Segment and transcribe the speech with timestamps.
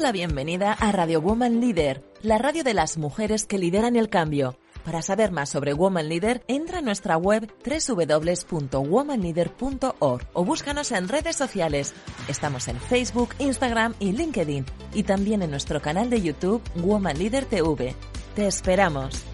[0.00, 4.56] La bienvenida a Radio Woman Leader, la radio de las mujeres que lideran el cambio.
[4.84, 11.36] Para saber más sobre Woman Leader, entra a nuestra web www.womanleader.org o búscanos en redes
[11.36, 11.94] sociales.
[12.28, 17.46] Estamos en Facebook, Instagram y LinkedIn y también en nuestro canal de YouTube Woman Leader
[17.46, 17.94] TV.
[18.34, 19.33] Te esperamos.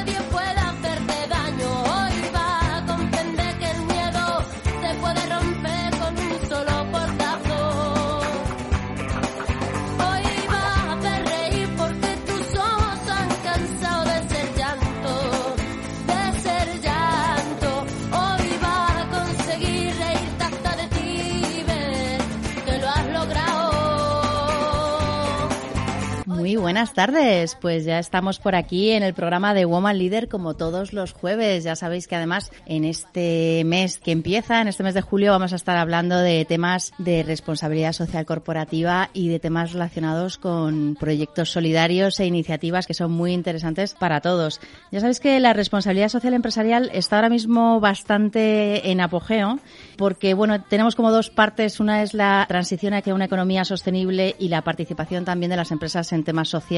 [26.81, 30.93] buenas tardes, pues ya estamos por aquí en el programa de Woman Leader como todos
[30.93, 31.63] los jueves.
[31.63, 35.53] Ya sabéis que además en este mes que empieza, en este mes de julio, vamos
[35.53, 41.51] a estar hablando de temas de responsabilidad social corporativa y de temas relacionados con proyectos
[41.51, 44.59] solidarios e iniciativas que son muy interesantes para todos.
[44.91, 49.59] Ya sabéis que la responsabilidad social empresarial está ahora mismo bastante en apogeo
[49.97, 54.47] porque bueno, tenemos como dos partes, una es la transición hacia una economía sostenible y
[54.47, 56.70] la participación también de las empresas en temas sociales,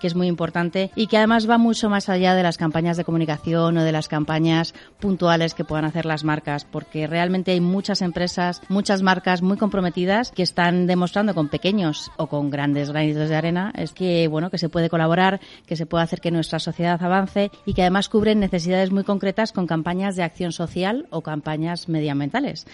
[0.00, 3.04] que es muy importante y que además va mucho más allá de las campañas de
[3.04, 8.00] comunicación o de las campañas puntuales que puedan hacer las marcas, porque realmente hay muchas
[8.00, 13.36] empresas, muchas marcas muy comprometidas que están demostrando con pequeños o con grandes granitos de
[13.36, 17.02] arena es que bueno, que se puede colaborar, que se puede hacer que nuestra sociedad
[17.02, 21.88] avance y que además cubren necesidades muy concretas con campañas de acción social o campañas
[21.88, 22.66] medioambientales.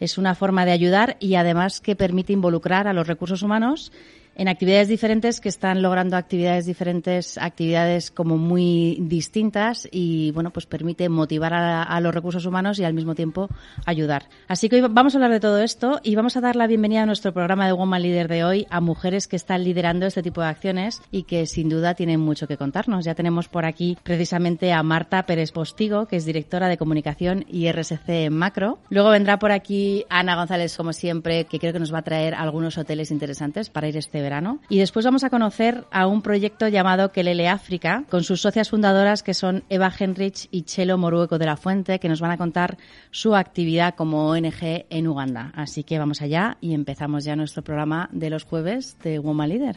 [0.00, 3.92] Es una forma de ayudar y además que permite involucrar a los recursos humanos
[4.34, 10.66] en actividades diferentes que están logrando actividades diferentes, actividades como muy distintas y bueno, pues
[10.66, 13.48] permite motivar a, a, los recursos humanos y al mismo tiempo
[13.84, 14.28] ayudar.
[14.48, 17.02] Así que hoy vamos a hablar de todo esto y vamos a dar la bienvenida
[17.02, 20.40] a nuestro programa de Woman Leader de hoy a mujeres que están liderando este tipo
[20.40, 23.04] de acciones y que sin duda tienen mucho que contarnos.
[23.04, 27.70] Ya tenemos por aquí precisamente a Marta Pérez Postigo, que es directora de comunicación y
[27.70, 28.78] RSC Macro.
[28.88, 32.34] Luego vendrá por aquí Ana González, como siempre, que creo que nos va a traer
[32.34, 34.60] algunos hoteles interesantes para ir este verano.
[34.68, 39.22] Y después vamos a conocer a un proyecto llamado Kelele África, con sus socias fundadoras
[39.22, 42.78] que son Eva Henrich y Chelo Morueco de la Fuente, que nos van a contar
[43.10, 45.52] su actividad como ONG en Uganda.
[45.54, 49.76] Así que vamos allá y empezamos ya nuestro programa de los jueves de Woman Leader.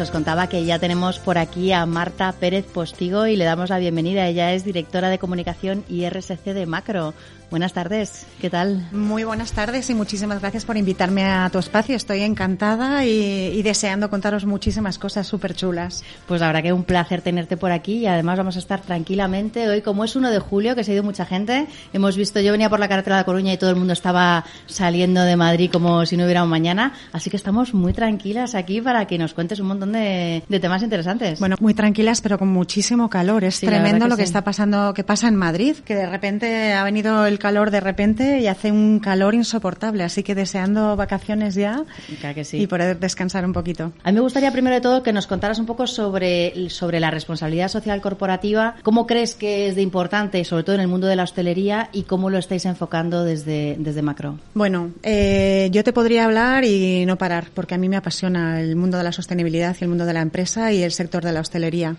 [0.00, 3.78] Os contaba que ya tenemos por aquí a Marta Pérez Postigo y le damos la
[3.78, 4.26] bienvenida.
[4.26, 7.12] Ella es directora de comunicación y RSC de Macro.
[7.50, 8.86] Buenas tardes, ¿qué tal?
[8.92, 11.96] Muy buenas tardes y muchísimas gracias por invitarme a tu espacio.
[11.96, 16.04] Estoy encantada y, y deseando contaros muchísimas cosas súper chulas.
[16.28, 18.80] Pues la verdad que es un placer tenerte por aquí y además vamos a estar
[18.80, 19.68] tranquilamente.
[19.68, 22.52] Hoy, como es 1 de julio, que se ha ido mucha gente, hemos visto, yo
[22.52, 26.06] venía por la carretera de Coruña y todo el mundo estaba saliendo de Madrid como
[26.06, 29.58] si no hubiera un mañana, así que estamos muy tranquilas aquí para que nos cuentes
[29.58, 31.40] un montón montón de, temas interesantes.
[31.40, 33.44] Bueno, muy tranquilas, pero con muchísimo calor.
[33.44, 37.26] Es tremendo lo que está pasando, que pasa en Madrid, que de repente ha venido
[37.26, 40.04] el calor de repente y hace un calor insoportable.
[40.04, 41.84] Así que deseando vacaciones ya
[42.52, 43.92] y poder descansar un poquito.
[44.04, 47.10] A mí me gustaría primero de todo que nos contaras un poco sobre, sobre la
[47.10, 48.76] responsabilidad social corporativa.
[48.82, 52.02] ¿Cómo crees que es de importante, sobre todo en el mundo de la hostelería, y
[52.04, 54.38] cómo lo estáis enfocando desde, desde Macro?
[54.54, 58.76] Bueno, eh, yo te podría hablar y no parar, porque a mí me apasiona el
[58.76, 61.40] mundo de la sostenibilidad y el mundo de la empresa y el sector de la
[61.40, 61.96] hostelería.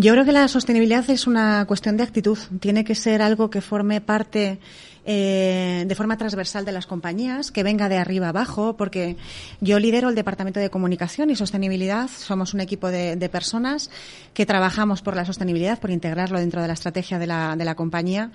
[0.00, 2.38] Yo creo que la sostenibilidad es una cuestión de actitud.
[2.60, 4.60] Tiene que ser algo que forme parte
[5.04, 9.16] eh, de forma transversal de las compañías, que venga de arriba abajo, porque
[9.60, 12.08] yo lidero el Departamento de Comunicación y Sostenibilidad.
[12.16, 13.90] Somos un equipo de, personas
[14.34, 17.74] que trabajamos por la sostenibilidad, por integrarlo dentro de la estrategia de la, de la
[17.74, 18.30] compañía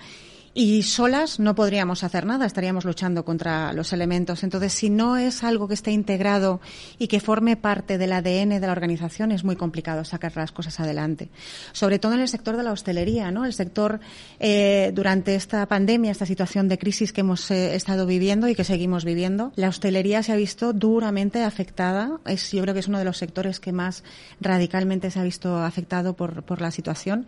[0.55, 4.44] y solas no podríamos hacer nada, estaríamos luchando contra los elementos.
[4.44, 6.61] Entonces, si no es algo que esté integrado
[7.00, 10.79] y que forme parte del ADN de la organización, es muy complicado sacar las cosas
[10.79, 11.29] adelante.
[11.71, 13.45] Sobre todo en el sector de la hostelería, ¿no?
[13.45, 14.00] El sector,
[14.39, 18.63] eh, durante esta pandemia, esta situación de crisis que hemos eh, estado viviendo y que
[18.63, 22.19] seguimos viviendo, la hostelería se ha visto duramente afectada.
[22.25, 24.03] Es, yo creo que es uno de los sectores que más
[24.39, 27.25] radicalmente se ha visto afectado por, por la situación.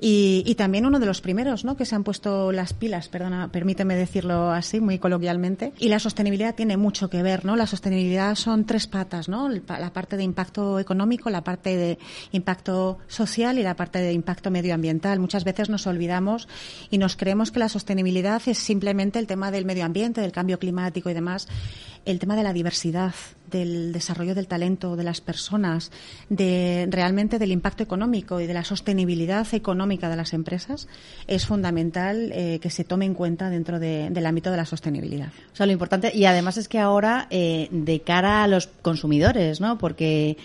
[0.00, 1.76] Y, y también uno de los primeros, ¿no?
[1.76, 5.72] Que se han puesto las pilas, perdona, permíteme decirlo así, muy coloquialmente.
[5.78, 7.56] Y la sostenibilidad tiene mucho que ver, ¿no?
[7.56, 9.48] La sostenibilidad son tres patas, ¿no?
[9.48, 11.98] La parte de impacto económico, la parte de
[12.32, 15.18] impacto social y la parte de impacto medioambiental.
[15.20, 16.48] Muchas veces nos olvidamos
[16.90, 20.58] y nos creemos que la sostenibilidad es simplemente el tema del medio ambiente, del cambio
[20.58, 21.48] climático y demás.
[22.08, 23.12] El tema de la diversidad,
[23.50, 25.92] del desarrollo del talento de las personas,
[26.30, 30.88] de realmente del impacto económico y de la sostenibilidad económica de las empresas,
[31.26, 35.28] es fundamental eh, que se tome en cuenta dentro del ámbito de la sostenibilidad.
[35.52, 39.60] O sea, lo importante, y además es que ahora, eh, de cara a los consumidores,
[39.60, 39.76] ¿no?
[39.76, 40.38] Porque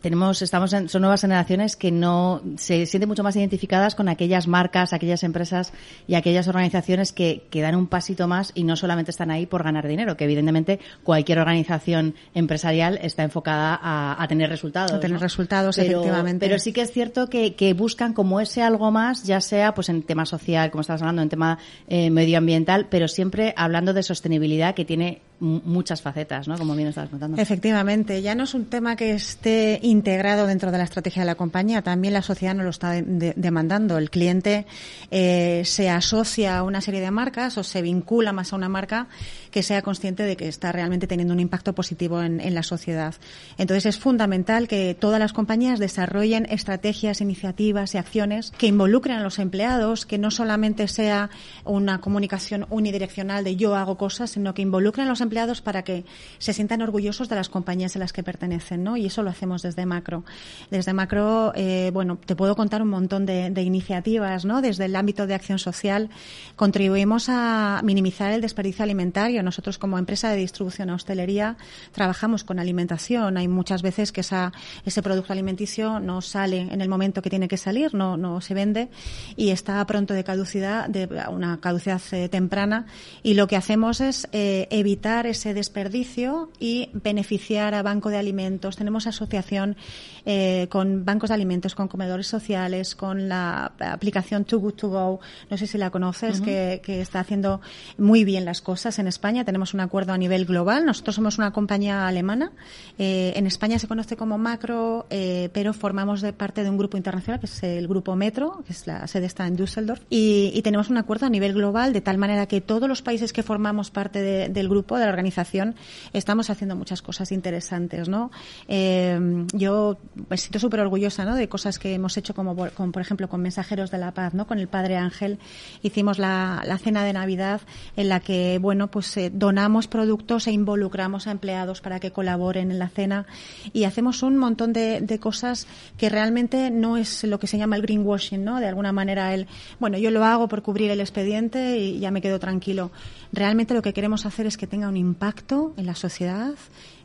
[0.00, 4.46] tenemos, estamos en, son nuevas generaciones que no se sienten mucho más identificadas con aquellas
[4.46, 5.72] marcas, aquellas empresas
[6.06, 9.62] y aquellas organizaciones que, que dan un pasito más y no solamente están ahí por
[9.64, 14.92] ganar dinero, que evidentemente cualquier organización empresarial está enfocada a, a tener resultados.
[14.92, 16.46] A tener resultados, efectivamente.
[16.46, 19.88] Pero sí que es cierto que, que, buscan como ese algo más, ya sea pues
[19.88, 24.74] en tema social, como estabas hablando, en tema eh, medioambiental, pero siempre hablando de sostenibilidad
[24.74, 26.58] que tiene muchas facetas, ¿no?
[26.58, 27.40] Como bien estabas contando.
[27.40, 31.36] Efectivamente, ya no es un tema que esté integrado dentro de la estrategia de la
[31.36, 33.98] compañía, también la sociedad nos lo está demandando.
[33.98, 34.66] El cliente
[35.10, 39.06] eh, se asocia a una serie de marcas o se vincula más a una marca
[39.50, 43.14] que sea consciente de que está realmente teniendo un impacto positivo en, en la sociedad.
[43.58, 49.22] Entonces es fundamental que todas las compañías desarrollen estrategias, iniciativas y acciones que involucren a
[49.22, 51.30] los empleados, que no solamente sea
[51.64, 55.27] una comunicación unidireccional de yo hago cosas, sino que involucren a los empleados
[55.62, 56.04] para que
[56.38, 58.96] se sientan orgullosos de las compañías a las que pertenecen, ¿no?
[58.96, 60.24] Y eso lo hacemos desde Macro.
[60.70, 64.62] Desde Macro, eh, bueno, te puedo contar un montón de, iniciativas, ¿no?
[64.62, 66.10] Desde el ámbito de acción social
[66.56, 69.42] contribuimos a minimizar el desperdicio alimentario.
[69.42, 71.56] Nosotros como empresa de distribución a hostelería
[71.92, 73.36] trabajamos con alimentación.
[73.36, 74.52] Hay muchas veces que esa,
[74.84, 78.54] ese producto alimenticio no sale en el momento que tiene que salir, no, no se
[78.54, 78.88] vende
[79.36, 82.86] y está pronto de caducidad, de una caducidad eh, temprana
[83.22, 88.76] y lo que hacemos es eh, evitar ese desperdicio y beneficiar a Banco de Alimentos.
[88.76, 89.76] Tenemos asociación
[90.24, 95.20] eh, con bancos de alimentos, con comedores sociales, con la aplicación Too Good To Go.
[95.50, 97.60] No sé si la conoces, que, está haciendo
[97.96, 99.44] muy bien las cosas en España.
[99.44, 100.84] Tenemos un acuerdo a nivel global.
[100.84, 102.52] Nosotros somos una compañía alemana.
[102.98, 106.96] Eh, en España se conoce como Macro, eh, pero formamos de parte de un grupo
[106.96, 110.02] internacional que es el Grupo Metro, que es la sede está en Düsseldorf.
[110.10, 113.42] Y, tenemos un acuerdo a nivel global de tal manera que todos los países que
[113.42, 115.74] formamos parte del grupo, de la organización,
[116.12, 118.30] estamos haciendo muchas cosas interesantes, ¿no?
[118.68, 119.98] yo
[120.28, 121.34] me siento súper orgullosa ¿no?
[121.34, 124.46] de cosas que hemos hecho como, por ejemplo con Mensajeros de la Paz, ¿no?
[124.46, 125.38] con el Padre Ángel
[125.82, 127.60] hicimos la, la cena de Navidad
[127.96, 132.70] en la que bueno pues eh, donamos productos e involucramos a empleados para que colaboren
[132.70, 133.26] en la cena
[133.72, 137.76] y hacemos un montón de, de cosas que realmente no es lo que se llama
[137.76, 138.60] el greenwashing, ¿no?
[138.60, 139.46] De alguna manera el
[139.80, 142.90] bueno yo lo hago por cubrir el expediente y ya me quedo tranquilo.
[143.32, 146.54] Realmente lo que queremos hacer es que tenga un impacto en la sociedad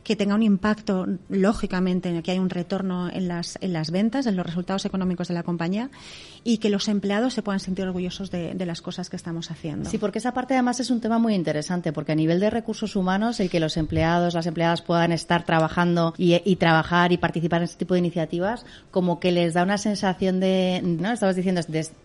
[0.04, 3.90] que tenga un impacto, lógicamente, en el que hay un retorno en las, en las
[3.90, 5.90] ventas, en los resultados económicos de la compañía
[6.44, 9.90] y que los empleados se puedan sentir orgullosos de, las cosas que estamos haciendo.
[9.90, 12.96] Sí, porque esa parte además es un tema muy interesante, porque a nivel de recursos
[12.96, 17.64] humanos, el que los empleados, las empleadas puedan estar trabajando y, trabajar y participar en
[17.64, 21.12] este tipo de iniciativas, como que les da una sensación de, ¿no?
[21.12, 21.62] Estabas diciendo,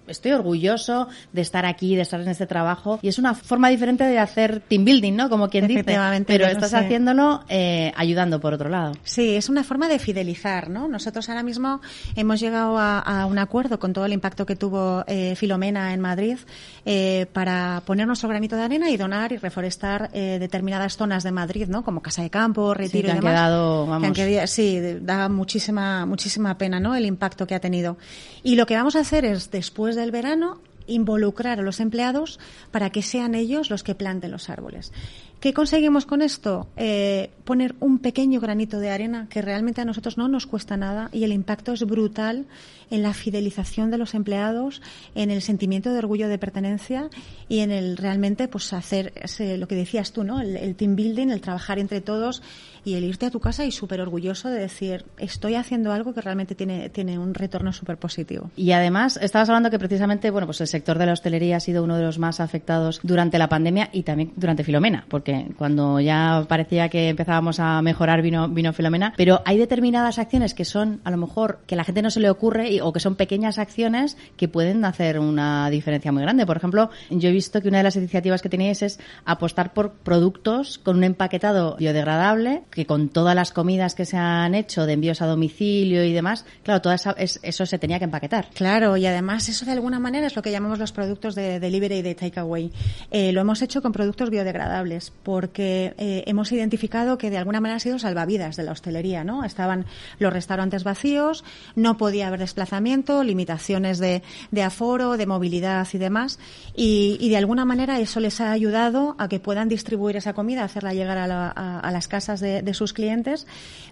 [0.08, 4.06] estoy orgulloso de estar aquí, de estar en este trabajo, y es una forma diferente
[4.06, 5.30] de hacer team building, ¿no?
[5.30, 5.84] Como quien dice.
[6.26, 8.94] Pero estás haciéndolo eh, eh, ayudando por otro lado.
[9.04, 10.88] Sí, es una forma de fidelizar, ¿no?
[10.88, 11.82] Nosotros ahora mismo
[12.16, 16.38] hemos llegado a, un acuerdo con todo el impacto que tuvo eh, Filomena en Madrid
[16.86, 21.68] eh, para poner nuestro granito de arena y donar y reforestar determinadas zonas de Madrid,
[21.68, 21.84] ¿no?
[21.84, 23.34] Como Casa de Campo, Retiro sí, y demás.
[23.34, 24.18] Quedado, vamos.
[24.46, 26.96] sí, da muchísima, muchísima pena, ¿no?
[26.96, 27.98] El impacto que ha tenido.
[28.44, 32.40] Y lo que vamos a hacer es, después del verano, involucrar a los empleados
[32.72, 34.92] para que sean ellos los que planten los árboles.
[35.40, 36.68] ¿Qué conseguimos con esto?
[36.76, 41.10] Eh, poner un pequeño granito de arena que realmente a nosotros no nos cuesta nada
[41.14, 42.46] y el impacto es brutal
[42.92, 44.82] en la fidelización de los empleados,
[45.16, 47.10] en el sentimiento de orgullo de pertenencia
[47.48, 50.42] y en el realmente pues hacer ese, lo que decías tú, ¿no?
[50.42, 52.42] El, team building, el trabajar entre todos
[52.84, 56.22] y el irte a tu casa y súper orgulloso de decir estoy haciendo algo que
[56.22, 58.52] realmente tiene, tiene un retorno súper positivo.
[58.56, 61.84] Y además estabas hablando que precisamente bueno pues el sector de la hostelería ha sido
[61.84, 66.46] uno de los más afectados durante la pandemia y también durante Filomena, porque cuando ya
[66.48, 71.12] parecía que empezábamos a mejorar vino, vino Filomena, pero hay determinadas acciones que son a
[71.12, 74.48] lo mejor que la gente no se le ocurre o que son pequeñas acciones que
[74.48, 76.46] pueden hacer una diferencia muy grande.
[76.46, 79.94] Por ejemplo, yo he visto que una de las iniciativas que tenéis es apostar por
[79.94, 84.94] productos con un empaquetado biodegradable, que con todas las comidas que se han hecho de
[84.94, 88.50] envíos a domicilio y demás, claro, todo eso, se tenía que empaquetar.
[88.54, 91.98] Claro, y además eso de alguna manera es lo que llamamos los productos de delivery
[91.98, 92.72] y de takeaway.
[93.12, 97.78] Eh, lo hemos hecho con productos biodegradables porque eh, hemos identificado que de alguna manera
[97.78, 99.44] ha sido salvavidas de la hostelería, ¿no?
[99.44, 99.86] Estaban
[100.20, 101.44] los restaurantes vacíos,
[101.76, 104.22] no podía haber desplazamiento, limitaciones de,
[104.64, 106.40] aforo, de movilidad y demás,
[106.76, 110.94] y, de alguna manera eso les ha ayudado a que puedan distribuir esa comida, hacerla
[110.94, 113.48] llegar a, las casas de, sus clientes,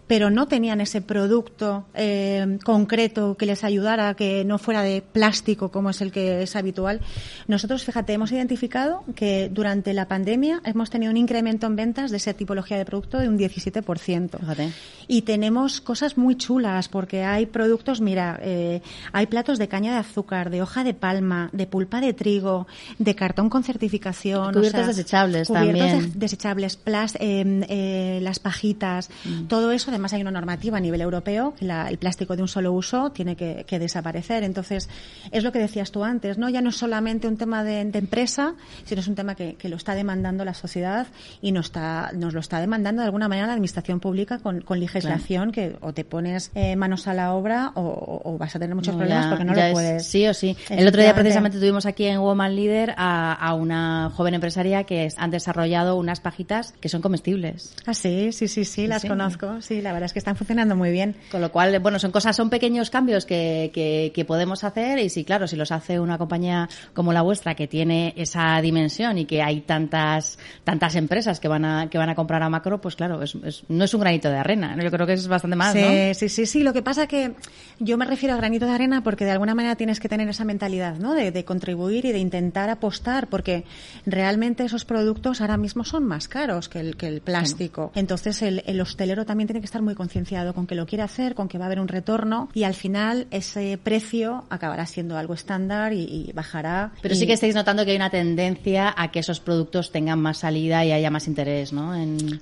[0.07, 5.69] pero no tenían ese producto eh, concreto que les ayudara, que no fuera de plástico
[5.69, 7.01] como es el que es habitual.
[7.47, 12.17] Nosotros, fíjate, hemos identificado que durante la pandemia hemos tenido un incremento en ventas de
[12.17, 14.71] esa tipología de producto de un 17%.
[15.07, 18.81] Y tenemos cosas muy chulas porque hay productos, mira, eh,
[19.11, 23.15] hay platos de caña de azúcar, de hoja de palma, de pulpa de trigo, de
[23.15, 24.53] cartón con certificación.
[24.53, 26.13] Cubiertos desechables también.
[26.15, 26.77] desechables,
[27.19, 29.47] em, eh, las pajitas, mm.
[29.47, 29.91] todo eso.
[29.91, 33.35] Además hay una normativa a nivel europeo que el plástico de un solo uso tiene
[33.35, 34.43] que, desaparecer.
[34.43, 34.89] Entonces,
[35.31, 36.49] es lo que decías tú antes, ¿no?
[36.49, 39.75] Ya no es solamente un tema de, empresa, sino es un tema que, que lo
[39.75, 41.07] está demandando la sociedad
[41.41, 44.79] y nos, está, nos lo está demandando de alguna manera la administración pública con, con
[44.79, 48.95] legislación que o te pones eh, manos a la obra o, vas a tener muchos
[48.95, 50.05] problemas porque no lo puedes.
[50.05, 50.55] Sí o sí.
[50.69, 55.09] El otro día precisamente tuvimos aquí en Woman Leader a, a, una joven empresaria que
[55.17, 57.73] han desarrollado unas pajitas que son comestibles.
[57.85, 59.61] Ah, sí, sí, sí, sí, las conozco.
[59.61, 61.15] Sí, la verdad es que están funcionando muy bien.
[61.31, 65.09] Con lo cual, bueno, son cosas, son pequeños cambios que, que, que podemos hacer y
[65.09, 69.25] sí, claro, si los hace una compañía como la vuestra que tiene esa dimensión y
[69.25, 72.95] que hay tantas, tantas empresas que van a, que van a comprar a macro, pues
[72.95, 73.35] claro, es,
[73.67, 74.75] no es un granito de arena.
[74.81, 76.13] Yo creo que es bastante más, sí, ¿no?
[76.13, 76.63] Sí, sí, sí.
[76.63, 77.33] Lo que pasa que
[77.79, 80.45] yo me refiero a granito de arena porque de alguna manera tienes que tener esa
[80.45, 81.13] mentalidad, ¿no?
[81.13, 83.63] De, contribuir y de intentar apostar porque
[84.05, 87.91] realmente esos productos ahora mismo son más caros que el, que el plástico.
[87.95, 91.35] Entonces el, el hostelero también tiene que estar muy concienciado con que lo quiere hacer,
[91.35, 95.33] con que va a haber un retorno y al final ese precio acabará siendo algo
[95.33, 96.91] estándar y, bajará.
[97.01, 100.39] Pero sí que estáis notando que hay una tendencia a que esos productos tengan más
[100.39, 101.93] salida y haya más interés, ¿no?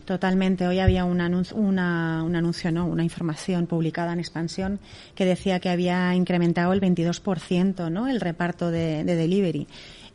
[0.06, 0.68] Totalmente.
[0.68, 2.86] Hoy había un anuncio, una, un anuncio, ¿no?
[2.86, 4.80] Una información publicada en Expansión
[5.16, 8.08] que decía que había incrementado el 22%, ¿no?
[8.08, 9.68] El reparto de, de delivery.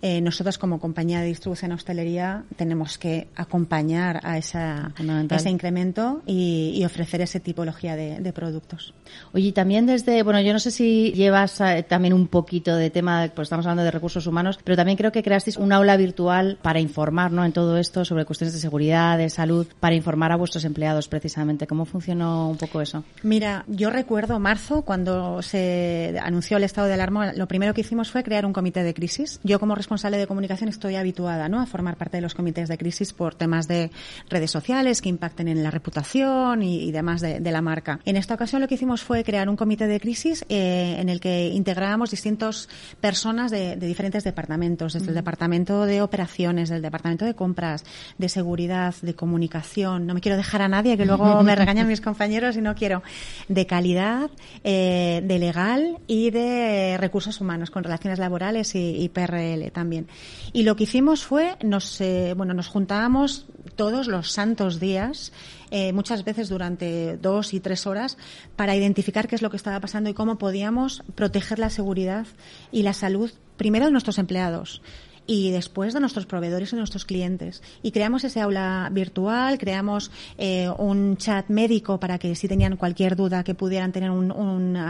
[0.02, 4.92] Eh, nosotros como compañía de distribución hostelería tenemos que acompañar a, esa,
[5.30, 8.94] ese incremento y, ofrecer esa tipología de, productos.
[9.32, 13.28] Oye, también desde, bueno, yo no sé si llevas eh, también un poquito de tema,
[13.34, 16.80] pues estamos hablando de recursos humanos, pero también creo que creasteis un aula virtual para
[16.80, 17.44] informar, ¿no?
[17.44, 21.66] En todo esto sobre cuestiones de seguridad, de salud, para informar a vuestros empleados precisamente.
[21.66, 23.04] ¿Cómo funcionó un poco eso?
[23.22, 28.10] Mira, yo recuerdo marzo cuando se anunció el estado de alarma, lo primero que hicimos
[28.10, 29.40] fue crear un comité de crisis.
[29.42, 31.60] Yo como responsable de comunicación estoy habituada ¿no?
[31.60, 33.90] a formar parte de los comités de crisis por temas de
[34.28, 37.98] redes sociales que impacten en la reputación y, demás de, la marca.
[38.04, 41.18] En esta ocasión lo que hicimos fue crear un comité de crisis eh, en el
[41.18, 42.68] que integrábamos distintas
[43.00, 47.84] personas de, diferentes departamentos, desde el departamento de operaciones, del departamento de compras,
[48.16, 50.06] de seguridad, de comunicación.
[50.06, 53.02] No me quiero dejar a nadie que luego me regañan mis compañeros y no quiero.
[53.48, 54.30] De calidad,
[54.62, 60.08] eh, de legal y de recursos humanos con relaciones laborales y PRL también.
[60.52, 63.46] Y lo que hicimos fue, nos, eh, bueno, nos juntábamos
[63.76, 65.32] todos los santos días,
[65.70, 68.18] eh, muchas veces durante dos y tres horas,
[68.56, 72.26] para identificar qué es lo que estaba pasando y cómo podíamos proteger la seguridad
[72.70, 74.82] y la salud, primero de nuestros empleados
[75.30, 77.62] y después de nuestros proveedores y de nuestros clientes.
[77.84, 83.14] Y creamos ese aula virtual, creamos eh, un chat médico para que si tenían cualquier
[83.14, 84.30] duda que pudieran tener un,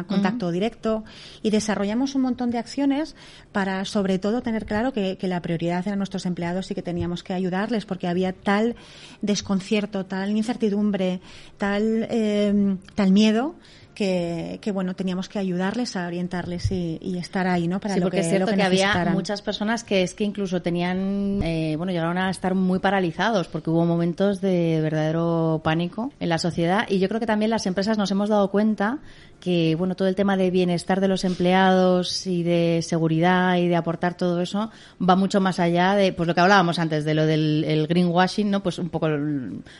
[0.08, 1.04] contacto directo
[1.42, 3.16] y desarrollamos un montón de acciones
[3.52, 7.34] para sobre todo tener claro que, la prioridad eran nuestros empleados y que teníamos que
[7.34, 8.76] ayudarles porque había tal
[9.20, 11.20] desconcierto, tal incertidumbre,
[11.58, 13.56] tal, eh, tal miedo
[13.94, 17.80] que, bueno, teníamos que ayudarles a orientarles y, estar ahí, ¿no?
[17.80, 21.74] Para sí, porque es cierto que, había muchas personas que es que incluso tenían, eh,
[21.76, 26.86] bueno, llegaron a estar muy paralizados porque hubo momentos de verdadero pánico en la sociedad
[26.88, 28.98] y yo creo que también las empresas nos hemos dado cuenta
[29.40, 33.76] que bueno todo el tema de bienestar de los empleados y de seguridad y de
[33.76, 34.70] aportar todo eso
[35.00, 38.62] va mucho más allá de pues lo que hablábamos antes de lo del greenwashing no
[38.62, 39.08] pues un poco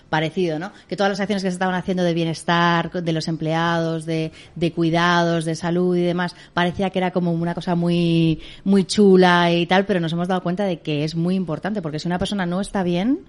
[0.09, 4.07] parecido no que todas las acciones que se estaban haciendo de bienestar de los empleados
[4.07, 8.85] de, de cuidados de salud y demás parecía que era como una cosa muy muy
[8.85, 12.09] chula y tal pero nos hemos dado cuenta de que es muy importante porque si
[12.09, 13.21] una persona no está bien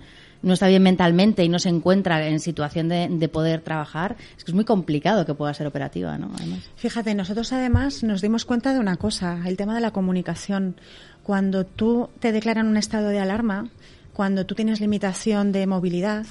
[0.43, 4.51] no está bien mentalmente y no se encuentra en situación de, poder trabajar, es que
[4.51, 6.31] es muy complicado que pueda ser operativa, ¿no?
[6.75, 10.75] Fíjate, nosotros además nos dimos cuenta de una cosa, el tema de la comunicación.
[11.23, 13.69] Cuando tú te declaran un estado de alarma,
[14.13, 16.25] cuando tú tienes limitación de movilidad,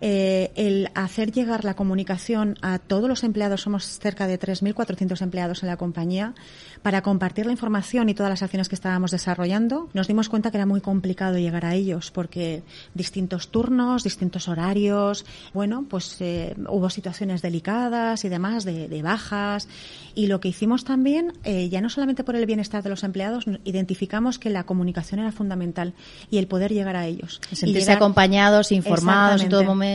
[0.00, 5.62] eh, el hacer llegar la comunicación a todos los empleados, somos cerca de 3.400 empleados
[5.62, 6.34] en la compañía,
[6.82, 10.56] para compartir la información y todas las acciones que estábamos desarrollando, nos dimos cuenta que
[10.56, 12.62] era muy complicado llegar a ellos porque
[12.94, 19.68] distintos turnos, distintos horarios, bueno, pues eh, hubo situaciones delicadas y demás de, bajas.
[20.14, 23.44] Y lo que hicimos también, eh, ya no solamente por el bienestar de los empleados,
[23.64, 25.94] identificamos que la comunicación era fundamental
[26.30, 27.40] y el poder llegar a ellos.
[27.52, 29.89] Sentirse acompañados, informados en todo momento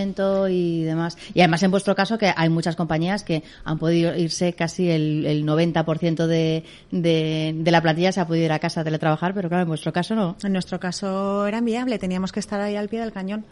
[0.49, 1.17] y demás.
[1.33, 5.25] Y además en vuestro caso que hay muchas compañías que han podido irse casi el,
[5.25, 9.49] el 90% de, de, la plantilla se ha podido ir a casa a teletrabajar, pero
[9.49, 10.35] claro, en vuestro caso no.
[10.43, 13.45] En nuestro caso era inviable, teníamos que estar ahí al pie del cañón,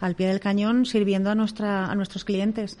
[0.00, 2.78] al pie del cañón sirviendo a, nuestra, a nuestros clientes.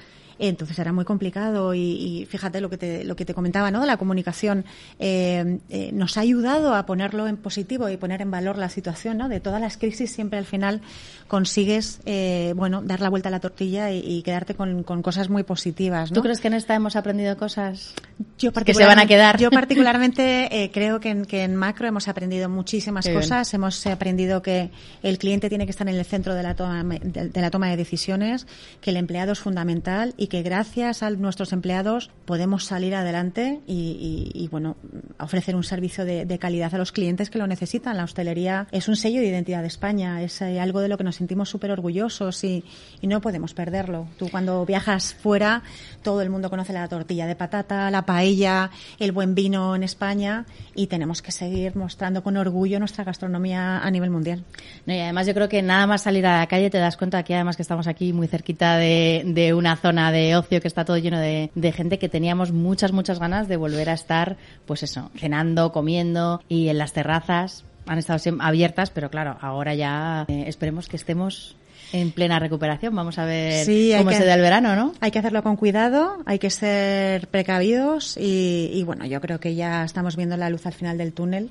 [0.48, 3.84] Entonces era muy complicado y, fíjate lo que te, lo que te comentaba, ¿no?
[3.84, 4.64] La comunicación
[4.98, 9.18] eh, eh, nos ha ayudado a ponerlo en positivo y poner en valor la situación,
[9.18, 9.28] ¿no?
[9.28, 10.80] De todas las crisis siempre al final
[11.28, 16.10] consigues, eh, bueno, dar la vuelta a la tortilla y, quedarte con, cosas muy positivas,
[16.10, 16.14] ¿no?
[16.14, 17.94] ¿Tú crees que en esta hemos aprendido cosas
[18.38, 19.38] yo que se van a quedar?
[19.38, 23.52] Yo particularmente creo que en, que en macro hemos aprendido muchísimas cosas.
[23.52, 24.70] Hemos aprendido que
[25.02, 27.76] el cliente tiene que estar en el centro de la toma de la toma de
[27.76, 28.46] decisiones,
[28.80, 34.48] que el empleado es fundamental y que gracias a nuestros empleados podemos salir adelante y,
[34.50, 34.76] bueno,
[35.18, 37.98] ofrecer un servicio de, calidad a los clientes que lo necesitan.
[37.98, 41.04] La hostelería es un sello de identidad de España, es eh, algo de lo que
[41.04, 42.64] nos sentimos súper orgullosos y,
[43.02, 44.06] no podemos perderlo.
[44.18, 45.64] Tú cuando viajas fuera,
[46.02, 50.46] todo el mundo conoce la tortilla de patata, la paella, el buen vino en España
[50.76, 54.44] y tenemos que seguir mostrando con orgullo nuestra gastronomía a nivel mundial.
[54.86, 57.34] y además yo creo que nada más salir a la calle te das cuenta que
[57.34, 61.18] además que estamos aquí muy cerquita de una zona de ocio que está todo lleno
[61.18, 66.42] de, gente que teníamos muchas, muchas ganas de volver a estar, pues eso, cenando, comiendo
[66.48, 71.56] y en las terrazas han estado abiertas, pero claro, ahora ya eh, esperemos que estemos
[71.92, 72.94] en plena recuperación.
[72.94, 73.66] Vamos a ver
[73.98, 74.92] cómo se da el verano, ¿no?
[75.00, 79.54] Hay que hacerlo con cuidado, hay que ser precavidos y, y, bueno, yo creo que
[79.54, 81.50] ya estamos viendo la luz al final del túnel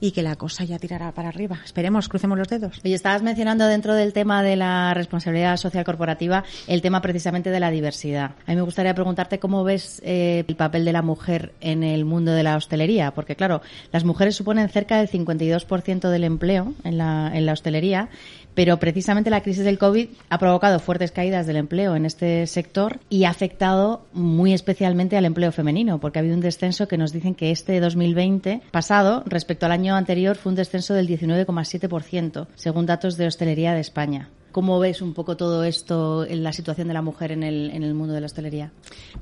[0.00, 1.58] y que la cosa ya tirará para arriba.
[1.64, 2.80] Esperemos, crucemos los dedos.
[2.82, 7.60] Y estabas mencionando dentro del tema de la responsabilidad social corporativa el tema precisamente de
[7.60, 8.32] la diversidad.
[8.46, 12.04] A mí me gustaría preguntarte cómo ves eh, el papel de la mujer en el
[12.04, 13.60] mundo de la hostelería, porque claro,
[13.92, 18.08] las mujeres suponen cerca del 52% del empleo en la, en la hostelería
[18.54, 23.00] pero precisamente la crisis del COVID ha provocado fuertes caídas del empleo en este sector
[23.08, 27.12] y ha afectado muy especialmente al empleo femenino, porque ha habido un descenso que nos
[27.12, 32.86] dicen que este 2020 pasado, respecto al año anterior, fue un descenso del 19,7%, según
[32.86, 34.30] datos de Hostelería de España.
[34.52, 37.84] ¿Cómo ves un poco todo esto en la situación de la mujer en el, en
[37.84, 38.72] el mundo de la hostelería?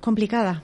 [0.00, 0.62] Complicada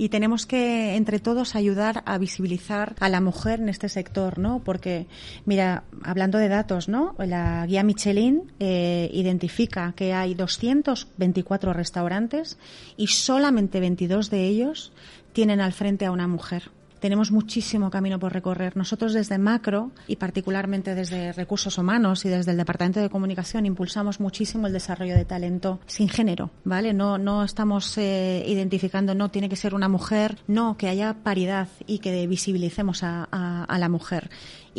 [0.00, 4.62] y tenemos que entre todos ayudar a visibilizar a la mujer en este sector, ¿no?
[4.64, 5.06] Porque,
[5.44, 7.14] mira, hablando de datos, ¿no?
[7.18, 12.56] La guía Michelin eh, identifica que hay 224 restaurantes
[12.96, 14.90] y solamente 22 de ellos
[15.34, 18.76] tienen al frente a una mujer tenemos muchísimo camino por recorrer.
[18.76, 24.20] Nosotros desde Macro y particularmente desde Recursos Humanos y desde el Departamento de Comunicación impulsamos
[24.20, 26.92] muchísimo el desarrollo de talento sin género, ¿vale?
[26.92, 31.68] No, no estamos eh, identificando, no tiene que ser una mujer, no, que haya paridad
[31.86, 34.30] y que visibilicemos a, a la mujer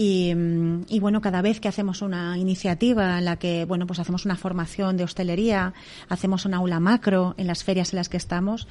[0.04, 0.34] Y,
[0.88, 4.36] y, bueno, cada vez que hacemos una iniciativa en la que, bueno, pues hacemos una
[4.36, 5.76] formación de hostelería,
[6.10, 8.68] hacemos un aula macro en las ferias en las que estamos,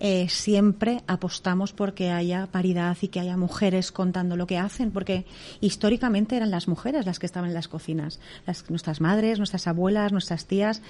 [0.00, 5.24] eh, siempre apostamos porque haya paridad y que haya mujeres contando lo que hacen, porque
[5.60, 10.10] históricamente eran las mujeres las que estaban en las cocinas, las, nuestras madres, nuestras abuelas,
[10.10, 10.82] nuestras tías,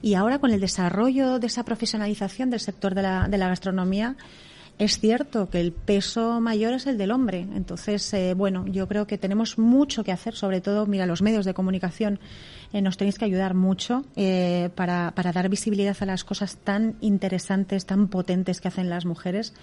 [0.00, 4.14] y ahora con el desarrollo de esa profesionalización del sector de la, de la gastronomía,
[4.80, 7.46] es cierto que el peso mayor es el del hombre.
[7.54, 11.44] Entonces, eh, bueno, yo creo que tenemos mucho que hacer, sobre todo, mira, los medios
[11.44, 12.18] de comunicación
[12.72, 16.94] eh, nos tenéis que ayudar mucho eh, para, para dar visibilidad a las cosas tan
[17.00, 19.54] interesantes, tan potentes que hacen las mujeres,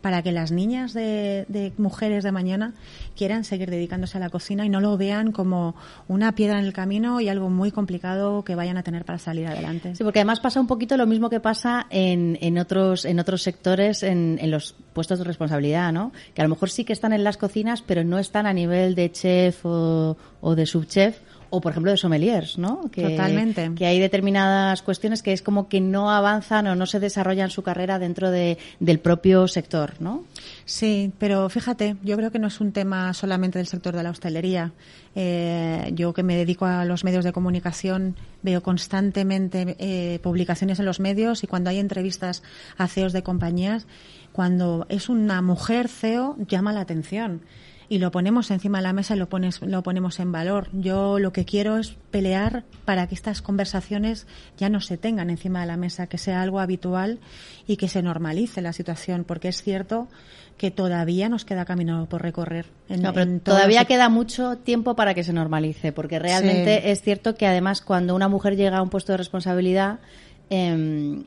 [0.00, 2.74] para que las niñas de, mujeres de mañana
[3.16, 5.74] quieran seguir dedicándose a la cocina y no lo vean como
[6.08, 9.46] una piedra en el camino y algo muy complicado que vayan a tener para salir
[9.46, 9.94] adelante.
[9.94, 13.42] Sí, porque además pasa un poquito lo mismo que pasa en, en otros en otros
[13.42, 16.12] sectores, en, en los puestos de responsabilidad, ¿no?
[16.34, 18.94] Que a lo mejor sí que están en las cocinas, pero no están a nivel
[18.94, 21.18] de chef o de subchef
[21.54, 22.90] o por ejemplo de sommeliers, ¿no?
[22.90, 23.70] Que, Totalmente.
[23.76, 27.62] Que hay determinadas cuestiones que es como que no avanzan o no se desarrollan su
[27.62, 30.24] carrera dentro de, del propio sector, ¿no?
[30.64, 34.10] Sí, pero fíjate, yo creo que no es un tema solamente del sector de la
[34.10, 34.72] hostelería.
[35.14, 40.86] Eh, yo que me dedico a los medios de comunicación veo constantemente eh, publicaciones en
[40.86, 42.42] los medios y cuando hay entrevistas
[42.76, 43.86] a CEOs de compañías,
[44.32, 47.42] cuando es una mujer CEO llama la atención
[47.88, 50.68] y lo ponemos encima de la mesa y lo, pones, lo ponemos en valor.
[50.72, 55.60] Yo lo que quiero es pelear para que estas conversaciones ya no se tengan encima
[55.60, 57.18] de la mesa, que sea algo habitual
[57.66, 60.08] y que se normalice la situación, porque es cierto
[60.56, 62.66] que todavía nos queda camino por recorrer.
[62.88, 66.90] En, no, pero todavía queda mucho tiempo para que se normalice, porque realmente sí.
[66.90, 69.98] es cierto que además cuando una mujer llega a un puesto de responsabilidad,
[70.50, 71.24] eh,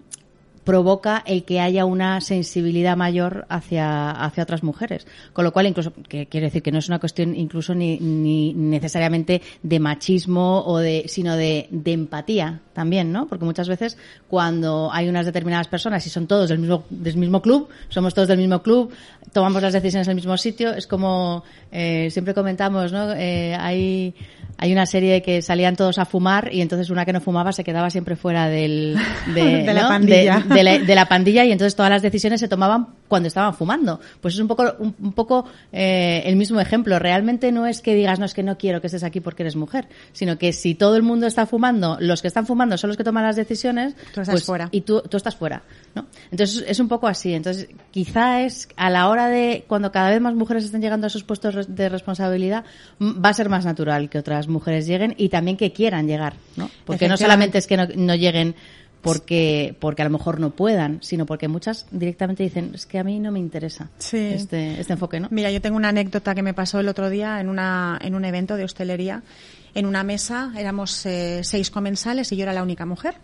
[0.67, 5.07] provoca el que haya una sensibilidad mayor hacia, hacia otras mujeres.
[5.31, 8.53] Con lo cual, incluso, que quiero decir que no es una cuestión incluso ni, ni
[8.53, 13.27] necesariamente de machismo o de, sino de, de empatía también, ¿no?
[13.29, 17.41] Porque muchas veces cuando hay unas determinadas personas y son todos del mismo, del mismo
[17.41, 18.91] club, somos todos del mismo club,
[19.31, 23.13] tomamos las decisiones en el mismo sitio, es como eh, siempre comentamos, ¿no?
[23.13, 24.13] Eh, hay
[24.57, 27.63] hay una serie que salían todos a fumar y entonces una que no fumaba se
[27.63, 28.97] quedaba siempre fuera del,
[29.33, 29.87] de, de la ¿no?
[29.89, 30.39] pandilla.
[30.39, 33.53] De, de, la, de, la, pandilla y entonces todas las decisiones se tomaban cuando estaban
[33.53, 33.99] fumando.
[34.19, 36.97] Pues es un poco, un, un poco eh, el mismo ejemplo.
[36.97, 39.55] Realmente no es que digas, no es que no quiero que estés aquí porque eres
[39.55, 42.97] mujer, sino que si todo el mundo está fumando, los que están fumando son los
[42.97, 44.69] que toman las decisiones, tú estás pues, fuera.
[44.71, 45.61] y tú, tú estás fuera.
[45.93, 46.07] ¿no?
[46.31, 47.33] Entonces es un poco así.
[47.33, 51.09] Entonces quizá es a la hora de cuando cada vez más mujeres estén llegando a
[51.09, 52.65] esos puestos de responsabilidad,
[52.99, 56.69] va a ser más natural que otras mujeres lleguen y también que quieran llegar, ¿no?
[56.85, 58.55] Porque no solamente es que no, no, lleguen
[59.01, 63.03] porque porque a lo mejor no puedan, sino porque muchas directamente dicen, es que a
[63.03, 64.17] mí no me interesa sí.
[64.17, 65.27] este, este enfoque, ¿no?
[65.31, 68.25] Mira, yo tengo una anécdota que me pasó el otro día en, una, en un
[68.25, 69.23] evento de hostelería.
[69.75, 73.15] En una mesa éramos eh, seis comensales y yo era la única mujer.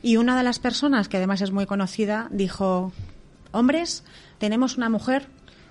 [0.00, 2.92] Y una de las personas, que además es muy conocida, dijo,
[3.50, 4.04] hombres,
[4.38, 5.26] tenemos una mujer,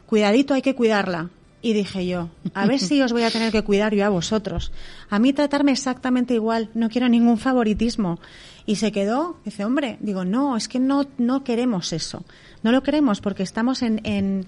[0.05, 1.29] cuidadito, hay que cuidarla.
[1.61, 4.71] Y dije yo, a ver si os voy a tener que cuidar yo a vosotros.
[5.09, 8.19] A mí tratarme exactamente igual, no quiero ningún favoritismo.
[8.67, 12.23] Y se quedó, dice, hombre, digo, no, es que no, no queremos eso.
[12.61, 14.45] No lo queremos porque estamos en, en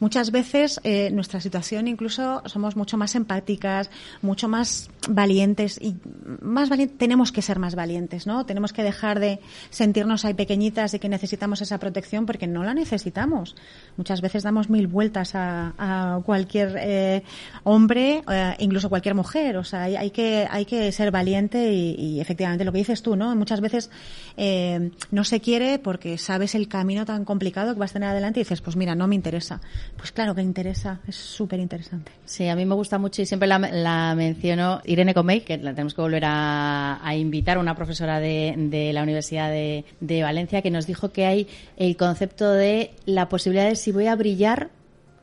[0.00, 3.90] muchas veces eh, nuestra situación incluso somos mucho más empáticas,
[4.22, 5.96] mucho más valientes y
[6.42, 8.46] más valientes, tenemos que ser más valientes, ¿no?
[8.46, 12.74] Tenemos que dejar de sentirnos ahí pequeñitas y que necesitamos esa protección porque no la
[12.74, 13.56] necesitamos.
[13.96, 17.22] Muchas veces damos mil vueltas a, a cualquier eh,
[17.64, 19.56] hombre, eh, incluso cualquier mujer.
[19.56, 23.02] O sea, hay, hay, que hay que ser valiente y, y, efectivamente lo que dices
[23.02, 23.34] tú, ¿no?
[23.34, 23.90] Muchas veces
[24.36, 28.40] eh, no se quiere porque sabes el camino tan complicado que vas a tener adelante
[28.40, 29.60] y dices, pues mira, no me interesa.
[29.98, 32.12] Pues claro que interesa, es súper interesante.
[32.24, 35.72] Sí, a mí me gusta mucho y siempre la, la menciono Irene Comey, que la
[35.72, 40.62] tenemos que volver a, a invitar, una profesora de, de la Universidad de, de, Valencia,
[40.62, 44.70] que nos dijo que hay el concepto de la posibilidad de si voy a brillar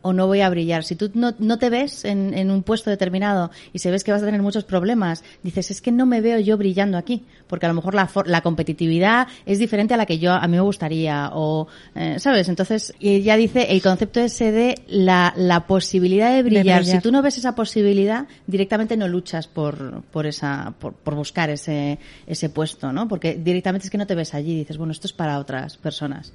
[0.05, 0.83] o no voy a brillar.
[0.83, 4.11] Si tú no, no te ves en, en, un puesto determinado y se ves que
[4.11, 7.65] vas a tener muchos problemas, dices, es que no me veo yo brillando aquí, porque
[7.65, 10.61] a lo mejor la, la competitividad es diferente a la que yo a mí me
[10.61, 12.49] gustaría, o, eh, ¿sabes?
[12.49, 16.65] Entonces, ella dice el concepto ese de la, la posibilidad de brillar.
[16.65, 16.97] de brillar.
[16.97, 21.49] Si tú no ves esa posibilidad, directamente no luchas por, por esa, por, por buscar
[21.49, 23.07] ese, ese puesto, ¿no?
[23.07, 26.31] Porque directamente es que no te ves allí, dices, bueno, esto es para otras personas.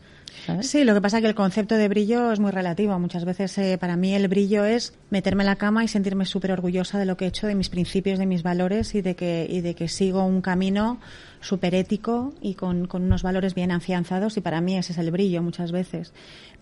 [0.61, 2.99] Sí, lo que pasa es que el concepto de brillo es muy relativo.
[2.99, 6.53] Muchas veces eh, para mí el brillo es meterme en la cama y sentirme súper
[6.53, 9.47] orgullosa de lo que he hecho, de mis principios, de mis valores y de que,
[9.49, 11.01] y de que sigo un camino
[11.41, 15.11] súper ético y con, con unos valores bien afianzados y para mí ese es el
[15.11, 16.13] brillo muchas veces.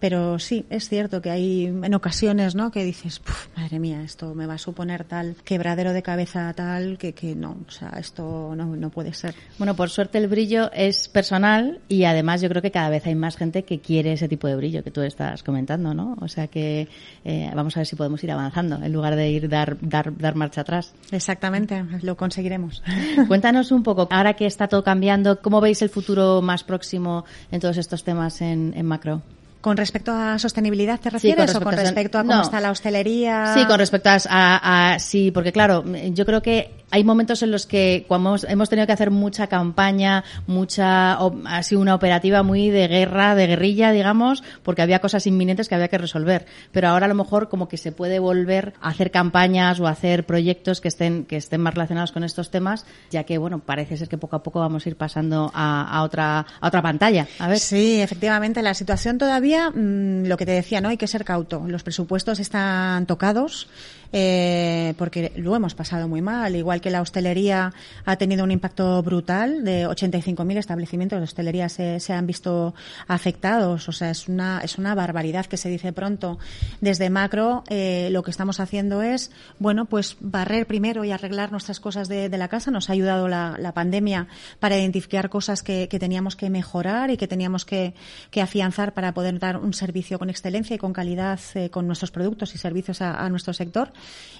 [0.01, 2.71] Pero sí, es cierto que hay en ocasiones, ¿no?
[2.71, 3.21] Que dices,
[3.57, 7.57] madre mía, esto me va a suponer tal quebradero de cabeza tal que, que no,
[7.67, 9.35] o sea, esto no, no puede ser.
[9.59, 13.17] Bueno, por suerte el brillo es personal y además yo creo que cada vez hay
[13.17, 16.17] más gente que quiere ese tipo de brillo que tú estás comentando, ¿no?
[16.21, 16.89] O sea que
[17.25, 20.37] eh, vamos a ver si podemos ir avanzando en lugar de ir dar, dar, dar
[20.37, 20.95] marcha atrás.
[21.11, 22.83] Exactamente, lo conseguiremos.
[23.29, 27.61] Cuéntanos un poco, ahora que está todo cambiando, ¿cómo veis el futuro más próximo en
[27.61, 29.23] todos estos temas en, en macro?
[29.61, 33.55] ¿Con respecto a sostenibilidad te refieres o con respecto a cómo está la hostelería?
[33.55, 37.51] Sí, con respecto a, a, a, Sí, porque claro, yo creo que hay momentos en
[37.51, 42.71] los que cuando hemos, tenido que hacer mucha campaña, mucha, ha sido una operativa muy
[42.71, 46.47] de guerra, de guerrilla, digamos, porque había cosas inminentes que había que resolver.
[46.73, 49.91] Pero ahora a lo mejor como que se puede volver a hacer campañas o a
[49.91, 53.97] hacer proyectos que estén, que estén más relacionados con estos temas, ya que bueno, parece
[53.97, 57.27] ser que poco a poco vamos a ir pasando a, a otra, a otra pantalla.
[57.39, 57.59] A ver.
[57.59, 60.89] Sí, efectivamente, la situación todavía, mmm, lo que te decía, ¿no?
[60.89, 61.65] Hay que ser cauto.
[61.67, 63.69] Los presupuestos están tocados
[64.13, 66.57] eh, porque lo hemos pasado muy mal.
[66.57, 67.73] Igual que la hostelería
[68.05, 72.75] ha tenido un impacto brutal, de 85.000 establecimientos de hostelería se, han visto
[73.07, 73.89] afectados.
[73.89, 76.39] O sea, es una, es una barbaridad que se dice pronto.
[76.81, 81.81] Desde macro, eh, lo que estamos haciendo es, bueno, pues barrer primero y arreglar nuestras
[81.81, 82.71] cosas de, la casa.
[82.71, 84.29] Nos ha ayudado la, la pandemia
[84.61, 87.95] para identificar cosas que, que, teníamos que mejorar y que teníamos que,
[88.31, 92.13] que, afianzar para poder dar un servicio con excelencia y con calidad eh, con nuestros
[92.13, 93.91] productos y servicios a nuestro sector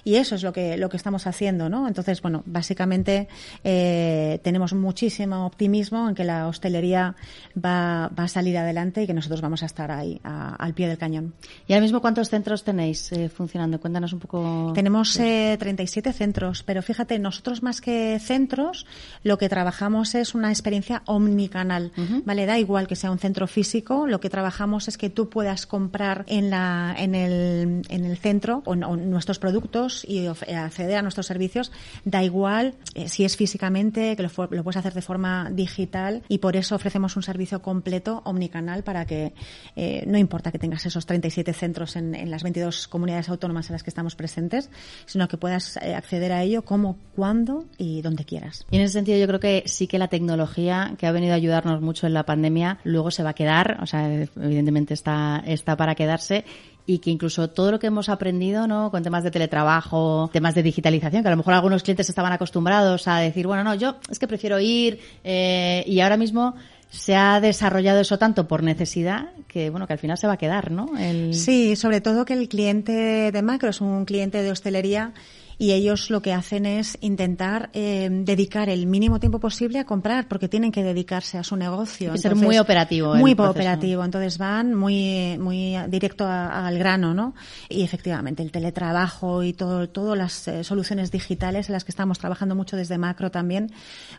[0.03, 1.87] y eso es lo que lo que estamos haciendo, ¿no?
[1.87, 3.27] Entonces, bueno, básicamente
[3.63, 7.15] eh, tenemos muchísimo optimismo en que la hostelería
[7.55, 10.87] va, va, a salir adelante y que nosotros vamos a estar ahí a, al pie
[10.87, 11.33] del cañón.
[11.67, 13.79] ¿Y ahora mismo cuántos centros tenéis eh, funcionando?
[13.79, 14.71] Cuéntanos un poco.
[14.73, 18.85] Tenemos eh, 37 centros, pero fíjate, nosotros más que centros,
[19.23, 22.23] lo que trabajamos es una experiencia omnicanal, uh -huh.
[22.25, 22.45] ¿vale?
[22.45, 26.25] Da igual que sea un centro físico, lo que trabajamos es que tú puedas comprar
[26.27, 31.01] en la en el, en el centro o, o nuestros productos productos y acceder a
[31.01, 31.71] nuestros servicios,
[32.05, 36.37] da igual eh, si es físicamente, que lo, lo, puedes hacer de forma digital y
[36.37, 39.33] por eso ofrecemos un servicio completo, omnicanal, para que
[39.75, 43.81] eh, no importa que tengas esos 37 centros en, las 22 comunidades autónomas en las
[43.81, 44.69] que estamos presentes,
[45.07, 48.67] sino que puedas eh, acceder a ello como, cuando y donde quieras.
[48.69, 51.37] Y en ese sentido yo creo que sí que la tecnología que ha venido a
[51.37, 55.75] ayudarnos mucho en la pandemia luego se va a quedar, o sea, evidentemente está, está
[55.75, 56.45] para quedarse
[56.89, 58.89] y que incluso todo lo que hemos aprendido, ¿no?
[58.89, 63.07] Con temas de teletrabajo, temas de digitalización, que a lo mejor algunos clientes estaban acostumbrados
[63.07, 66.55] a decir, bueno, no, yo es que prefiero ir eh, y ahora mismo
[66.89, 70.37] se ha desarrollado eso tanto por necesidad que bueno que al final se va a
[70.37, 70.97] quedar, ¿no?
[70.97, 71.35] El...
[71.35, 75.13] Sí, sobre todo que el cliente de macro es un cliente de hostelería
[75.59, 80.29] y ellos lo que hacen es intentar eh, dedicar el mínimo tiempo posible a comprar
[80.29, 82.15] porque tienen que dedicarse a su negocio.
[82.17, 83.13] Ser muy operativo.
[83.15, 84.05] Muy operativo.
[84.05, 87.35] Entonces van muy, muy directo a, al grano, ¿no?
[87.67, 92.19] Y efectivamente el teletrabajo y todo, todas las eh, soluciones digitales en las que estamos
[92.19, 93.69] trabajando mucho desde macro también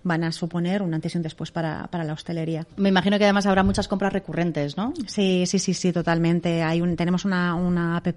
[0.02, 2.66] van a suponer un antes y un después para, para la hostelería.
[2.76, 4.92] Me imagino que además habrá muchas compras recurrentes, ¿no?
[5.06, 6.62] Sí, sí, sí, sí, totalmente.
[6.62, 8.08] Hay un, tenemos una, una app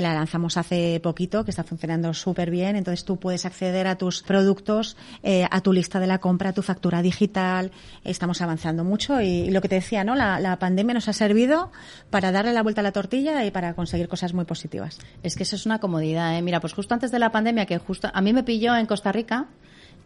[0.00, 2.76] la lanzamos hace poquito, que está funcionando súper bien.
[2.76, 6.52] Entonces tú puedes acceder a tus productos, eh, a tu lista de la compra, a
[6.52, 7.72] tu factura digital.
[8.04, 10.14] Estamos avanzando mucho y, lo que te decía, ¿no?
[10.14, 11.70] La, la, pandemia nos ha servido
[12.10, 14.98] para darle la vuelta a la tortilla y para conseguir cosas muy positivas.
[15.22, 16.42] Es que eso es una comodidad, ¿eh?
[16.42, 19.12] Mira, pues justo antes de la pandemia, que justo a mí me pilló en Costa
[19.12, 19.48] Rica,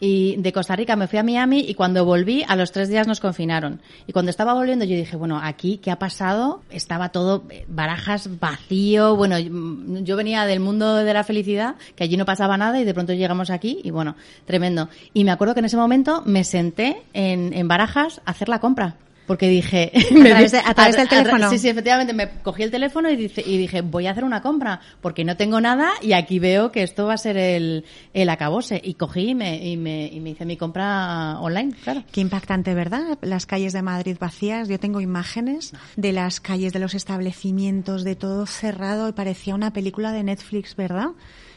[0.00, 3.06] y de Costa Rica me fui a Miami y cuando volví a los tres días
[3.06, 3.80] nos confinaron.
[4.06, 6.62] Y cuando estaba volviendo yo dije, bueno, aquí, ¿qué ha pasado?
[6.70, 9.16] Estaba todo eh, barajas vacío.
[9.16, 12.94] Bueno, yo venía del mundo de la felicidad, que allí no pasaba nada y de
[12.94, 14.88] pronto llegamos aquí y bueno, tremendo.
[15.12, 18.60] Y me acuerdo que en ese momento me senté en, en barajas a hacer la
[18.60, 21.46] compra porque dije a través, de, a través del teléfono.
[21.46, 24.24] a, sí sí efectivamente me cogí el teléfono y, dice, y dije voy a hacer
[24.24, 27.84] una compra porque no tengo nada y aquí veo que esto va a ser el,
[28.12, 32.04] el acabose y cogí y me, y me, y me hice mi compra online claro.
[32.12, 34.68] Qué impactante verdad las calles de Madrid vacías.
[34.68, 39.72] Yo tengo imágenes de las calles de los establecimientos de todo cerrado y parecía una
[39.72, 41.08] película de Netflix verdad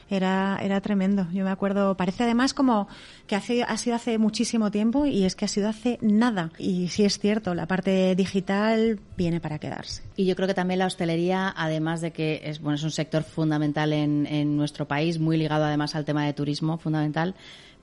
[0.09, 1.27] era, era tremendo.
[1.31, 2.87] Yo me acuerdo, parece además como
[3.27, 6.51] que hace, ha sido hace muchísimo tiempo y es que ha sido hace nada.
[6.57, 10.03] Y sí es cierto, la parte digital viene para quedarse.
[10.15, 13.23] Y yo creo que también la hostelería, además de que es, bueno, es un sector
[13.23, 17.35] fundamental en, en nuestro país, muy ligado además al tema de turismo, fundamental,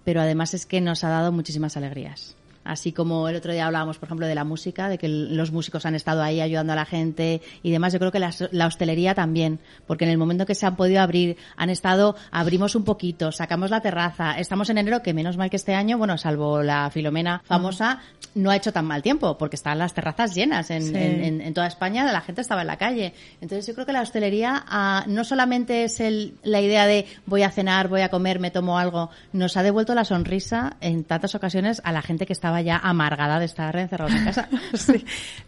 [0.05, 2.37] pero además es que nos ha dado muchísimas alegrías.
[2.65, 5.87] Así como el otro día hablábamos, por ejemplo, de la música, de que los músicos
[5.87, 7.93] han estado ahí ayudando a la gente y demás.
[7.93, 11.37] Yo creo que la, hostelería también, porque en el momento que se han podido abrir,
[11.57, 15.57] han estado, abrimos un poquito, sacamos la terraza, estamos en enero, que menos mal que
[15.57, 18.01] este año, bueno, salvo la Filomena famosa,
[18.35, 22.11] no ha hecho tan mal tiempo, porque están las terrazas llenas en, en, toda España,
[22.11, 23.15] la gente estaba en la calle.
[23.41, 27.43] Entonces yo creo que la hostelería ah, no solamente es el, la idea de voy
[27.43, 31.35] a cenar, voy a comer, me tomo algo, nos ha devuelto la sonrisa en tantas
[31.35, 34.49] ocasiones a la gente que estaba ya amargada de estar encerrada en casa.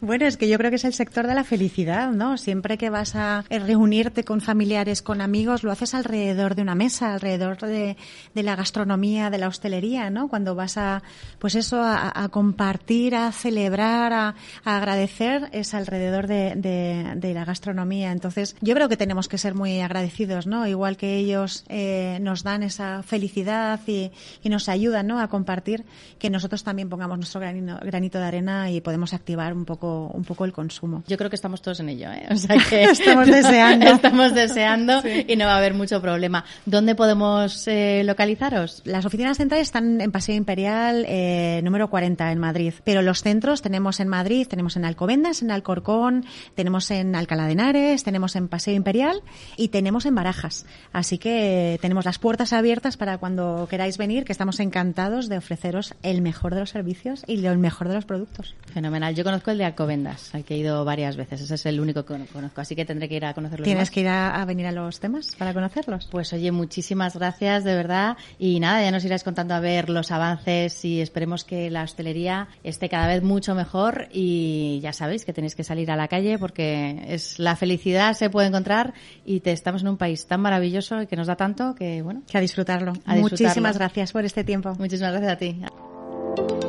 [0.00, 2.36] Bueno, es que yo creo que es el sector de la felicidad, ¿no?
[2.36, 7.14] Siempre que vas a reunirte con familiares, con amigos, lo haces alrededor de una mesa,
[7.14, 7.96] alrededor de,
[8.34, 10.28] la gastronomía, de la hostelería, ¿no?
[10.28, 11.02] Cuando vas a,
[11.38, 18.12] pues eso, a, compartir, a celebrar, a, agradecer, es alrededor de, la gastronomía.
[18.12, 20.66] Entonces, yo creo que tenemos que ser muy agradecidos, ¿no?
[20.66, 24.10] Igual que ellos eh, nos dan esa felicidad y,
[24.42, 25.20] y nos ayudan, ¿no?
[25.20, 25.84] A compartir,
[26.18, 30.46] que nosotros también pongamos nuestro granito, de arena y podemos activar un poco, un poco
[30.46, 31.02] el consumo.
[31.06, 32.26] Yo creo que estamos todos en ello, ¿eh?
[32.30, 33.86] O sea que estamos deseando.
[33.96, 36.46] estamos deseando y no va a haber mucho problema.
[36.64, 38.80] ¿Dónde podemos eh, localizaros?
[38.86, 43.60] Las oficinas centrales están en Paseo Imperial eh, número 40 en Madrid, pero los centros
[43.60, 48.48] tenemos en Madrid, tenemos en Alcobendas, en Alcorcón, tenemos en Alcalá de Henares, tenemos en
[48.48, 49.20] Paseo Imperial
[49.58, 50.64] y tenemos en Barajas.
[50.94, 55.94] Así que tenemos las puertas abiertas para cuando queráis venir, que estamos encantados de ofreceros
[56.02, 56.85] el mejor de los servicios
[57.26, 58.54] y el mejor de los productos.
[58.72, 59.14] Fenomenal.
[59.14, 61.40] Yo conozco el de Alcobendas, al que he ido varias veces.
[61.40, 63.64] Ese es el único que conozco, así que tendré que ir a conocerlo.
[63.64, 66.08] ¿Tienes que ir a, venir a los temas para conocerlos?
[66.10, 68.16] Pues oye, muchísimas gracias, de verdad.
[68.38, 72.48] Y nada, ya nos irás contando a ver los avances y esperemos que la hostelería
[72.62, 74.08] esté cada vez mucho mejor.
[74.12, 78.30] Y ya sabéis que tenéis que salir a la calle porque es la felicidad se
[78.30, 78.94] puede encontrar
[79.24, 82.22] y te, estamos en un país tan maravilloso y que nos da tanto que, bueno.
[82.30, 82.92] Que a disfrutarlo.
[83.06, 84.74] Muchísimas gracias por este tiempo.
[84.78, 86.65] Muchísimas gracias a ti.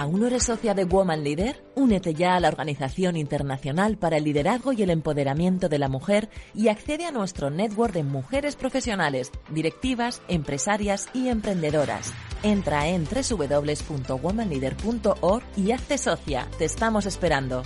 [0.00, 1.62] ¿Aún no eres socia de Woman Leader?
[1.74, 6.30] Únete ya a la Organización Internacional para el Liderazgo y el Empoderamiento de la Mujer
[6.54, 12.14] y accede a nuestro network de mujeres profesionales, directivas, empresarias y emprendedoras.
[12.42, 16.48] Entra en www.womanleader.org y hazte socia.
[16.56, 17.62] Te estamos esperando.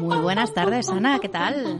[0.00, 1.78] Muy buenas tardes, Ana, ¿qué tal?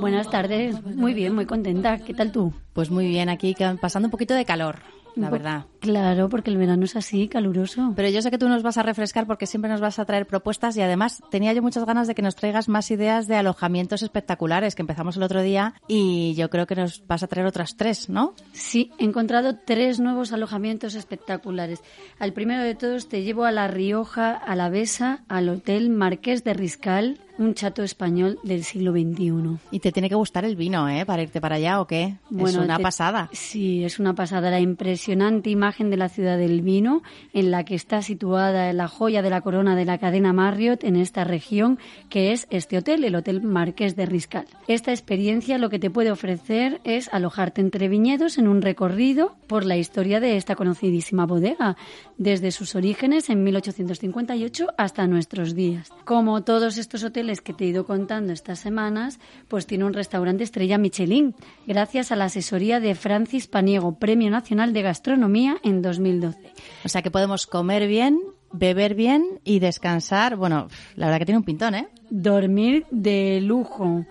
[0.00, 1.98] Buenas tardes, muy bien, muy contenta.
[1.98, 2.54] ¿Qué tal tú?
[2.72, 5.66] Pues muy bien, aquí pasando un poquito de calor la verdad.
[5.80, 7.92] Claro, porque el verano es así, caluroso.
[7.94, 10.26] Pero yo sé que tú nos vas a refrescar porque siempre nos vas a traer
[10.26, 14.02] propuestas y además tenía yo muchas ganas de que nos traigas más ideas de alojamientos
[14.02, 17.76] espectaculares que empezamos el otro día y yo creo que nos vas a traer otras
[17.76, 18.34] tres, ¿no?
[18.52, 21.80] Sí, he encontrado tres nuevos alojamientos espectaculares.
[22.18, 26.44] Al primero de todos te llevo a La Rioja, a La Besa, al Hotel Marqués
[26.44, 29.58] de Riscal, un chato español del siglo XXI.
[29.70, 31.04] Y te tiene que gustar el vino, ¿eh?
[31.04, 32.16] Para irte para allá o qué.
[32.30, 33.28] Bueno, es una pasada.
[33.32, 34.50] Sí, es una pasada.
[34.50, 39.22] La impresionante imagen de la ciudad del vino, en la que está situada la joya
[39.22, 43.16] de la corona de la cadena Marriott en esta región, que es este hotel, el
[43.16, 44.46] Hotel Marqués de Riscal.
[44.68, 49.64] Esta experiencia lo que te puede ofrecer es alojarte entre viñedos en un recorrido por
[49.64, 51.76] la historia de esta conocidísima bodega,
[52.16, 55.90] desde sus orígenes en 1858 hasta nuestros días.
[56.04, 60.44] Como todos estos hoteles que te he ido contando estas semanas, pues tiene un restaurante
[60.44, 61.34] estrella Michelin,
[61.66, 66.52] gracias a la asesoría de Francis Paniego, Premio Nacional de Gastronomía en 2012.
[66.84, 68.20] O sea que podemos comer bien,
[68.52, 70.36] beber bien y descansar.
[70.36, 71.88] Bueno, la verdad que tiene un pintón, ¿eh?
[72.10, 74.06] Dormir de lujo.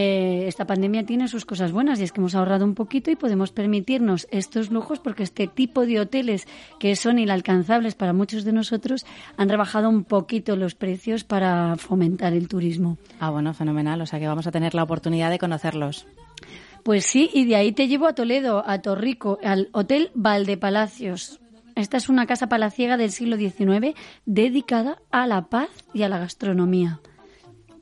[0.00, 3.16] Eh, esta pandemia tiene sus cosas buenas y es que hemos ahorrado un poquito y
[3.16, 6.46] podemos permitirnos estos lujos porque este tipo de hoteles
[6.78, 9.04] que son inalcanzables para muchos de nosotros
[9.36, 12.96] han rebajado un poquito los precios para fomentar el turismo.
[13.18, 14.00] Ah, bueno, fenomenal.
[14.00, 16.06] O sea que vamos a tener la oportunidad de conocerlos.
[16.84, 21.40] Pues sí, y de ahí te llevo a Toledo, a Torrico, al Hotel Valdepalacios.
[21.74, 26.18] Esta es una casa palaciega del siglo XIX dedicada a la paz y a la
[26.18, 27.00] gastronomía.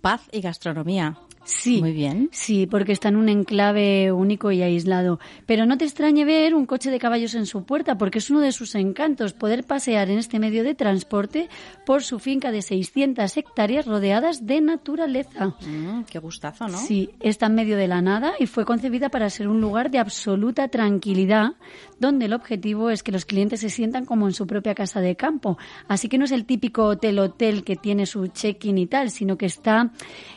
[0.01, 1.19] Paz y gastronomía.
[1.47, 1.81] Sí.
[1.81, 2.29] Muy bien.
[2.33, 5.21] Sí, porque está en un enclave único y aislado.
[5.47, 8.41] Pero no te extrañe ver un coche de caballos en su puerta, porque es uno
[8.41, 11.49] de sus encantos poder pasear en este medio de transporte
[11.87, 15.55] por su finca de 600 hectáreas rodeadas de naturaleza.
[15.67, 16.79] Mm, qué gustazo, ¿no?
[16.79, 19.99] Sí, está en medio de la nada y fue concebida para ser un lugar de
[19.99, 21.53] absoluta tranquilidad,
[22.01, 25.15] donde el objetivo es que los clientes se sientan como en su propia casa de
[25.15, 25.59] campo.
[25.87, 29.47] Así que no es el típico hotel-hotel que tiene su check-in y tal, sino que
[29.47, 29.93] está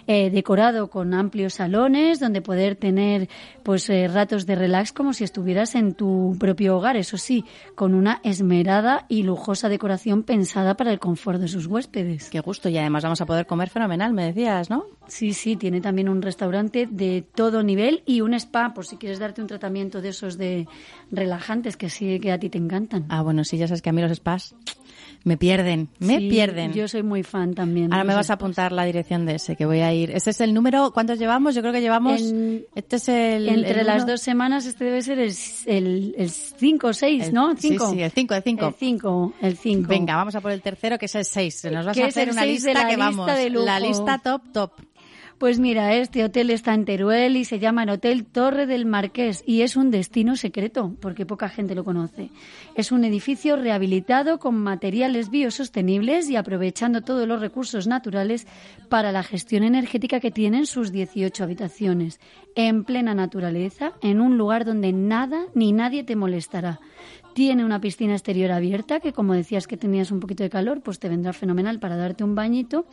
[0.05, 3.29] eh, decorado con amplios salones donde poder tener
[3.63, 7.45] pues eh, ratos de relax como si estuvieras en tu propio hogar, eso sí,
[7.75, 12.29] con una esmerada y lujosa decoración pensada para el confort de sus huéspedes.
[12.29, 12.69] Qué gusto.
[12.69, 14.85] Y además vamos a poder comer fenomenal, me decías, ¿no?
[15.07, 19.19] Sí, sí, tiene también un restaurante de todo nivel y un spa por si quieres
[19.19, 20.67] darte un tratamiento de esos de
[21.11, 23.05] relajantes que sí que a ti te encantan.
[23.09, 24.55] Ah, bueno, sí, ya sabes que a mí los spas
[25.23, 26.73] me pierden, me Sí, pierden.
[26.73, 27.91] Yo soy muy fan también.
[27.91, 30.11] Ahora me vas a apuntar la dirección de ese, que voy a ir.
[30.11, 31.55] Ese es el número, ¿cuántos llevamos?
[31.55, 32.21] Yo creo que llevamos...
[32.21, 33.49] En- este es el...
[33.49, 34.13] Entre el las uno.
[34.13, 37.51] dos semanas este debe ser el 5 el, el cinco o 6, El- ¿no?
[37.55, 37.91] sí, Cinco.
[37.91, 38.67] sí, el cinco, el cinco.
[38.67, 39.87] El 5, el 5.
[39.89, 41.65] Venga, vamos a por el tercero, que es el 6.
[41.71, 43.27] Nos vas a hacer una lista la que lista vamos.
[43.65, 44.71] La lista top, top.
[45.39, 49.41] Pues mira, este hotel está en Teruel y se llama el Hotel Torre del Marqués
[49.47, 52.29] y es un destino secreto porque poca gente lo conoce.
[52.75, 58.47] Es un edificio rehabilitado con materiales biosostenibles y aprovechando todos los recursos naturales
[58.89, 62.19] para la gestión energética que tienen sus 18 habitaciones,
[62.55, 66.81] en plena naturaleza, en un lugar donde nada ni nadie te molestará.
[67.33, 70.99] Tiene una piscina exterior abierta que, como decías que tenías un poquito de calor, pues
[70.99, 72.85] te vendrá fenomenal para darte un bañito.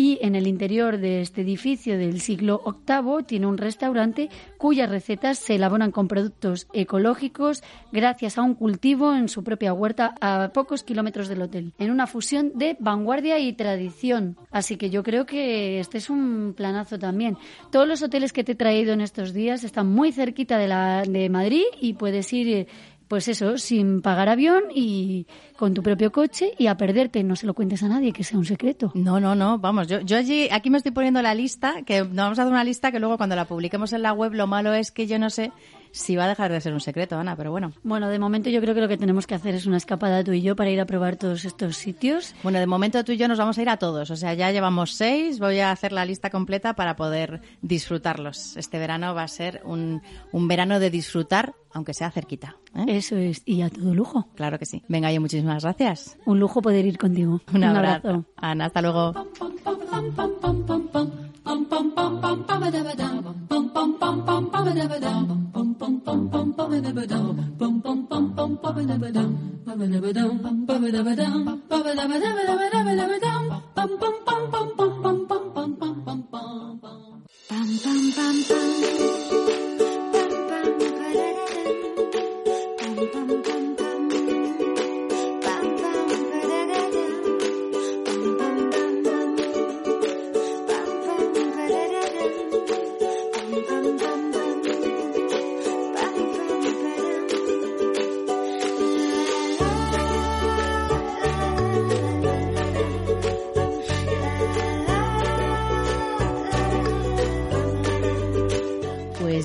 [0.00, 5.40] Y en el interior de este edificio del siglo VIII tiene un restaurante cuyas recetas
[5.40, 10.84] se elaboran con productos ecológicos gracias a un cultivo en su propia huerta a pocos
[10.84, 14.36] kilómetros del hotel, en una fusión de vanguardia y tradición.
[14.52, 17.36] Así que yo creo que este es un planazo también.
[17.72, 21.02] Todos los hoteles que te he traído en estos días están muy cerquita de, la,
[21.02, 22.68] de Madrid y puedes ir...
[23.08, 27.24] pues eso, sin pagar avión y con tu propio coche y a perderte.
[27.24, 28.92] No se lo cuentes a nadie, que sea un secreto.
[28.94, 32.14] No, no, no, vamos, yo, yo allí, aquí me estoy poniendo la lista, que nos
[32.14, 34.72] vamos a hacer una lista que luego cuando la publiquemos en la web, lo malo
[34.74, 35.52] es que yo no sé
[35.90, 37.72] si va a dejar de ser un secreto, Ana, pero bueno.
[37.82, 40.32] Bueno, de momento yo creo que lo que tenemos que hacer es una escapada tú
[40.32, 42.34] y yo para ir a probar todos estos sitios.
[42.42, 44.50] Bueno, de momento tú y yo nos vamos a ir a todos, o sea, ya
[44.50, 48.56] llevamos seis, voy a hacer la lista completa para poder disfrutarlos.
[48.56, 50.02] Este verano va a ser un,
[50.32, 52.56] un verano de disfrutar, aunque sea cerquita.
[52.74, 52.84] ¿eh?
[52.88, 54.28] Eso es, y a todo lujo.
[54.34, 54.82] Claro que sí.
[54.88, 56.18] Venga, yo muchísimas gracias.
[56.24, 57.40] Un lujo poder ir contigo.
[57.54, 58.24] Un abrazo.
[58.36, 59.14] Ana, hasta luego.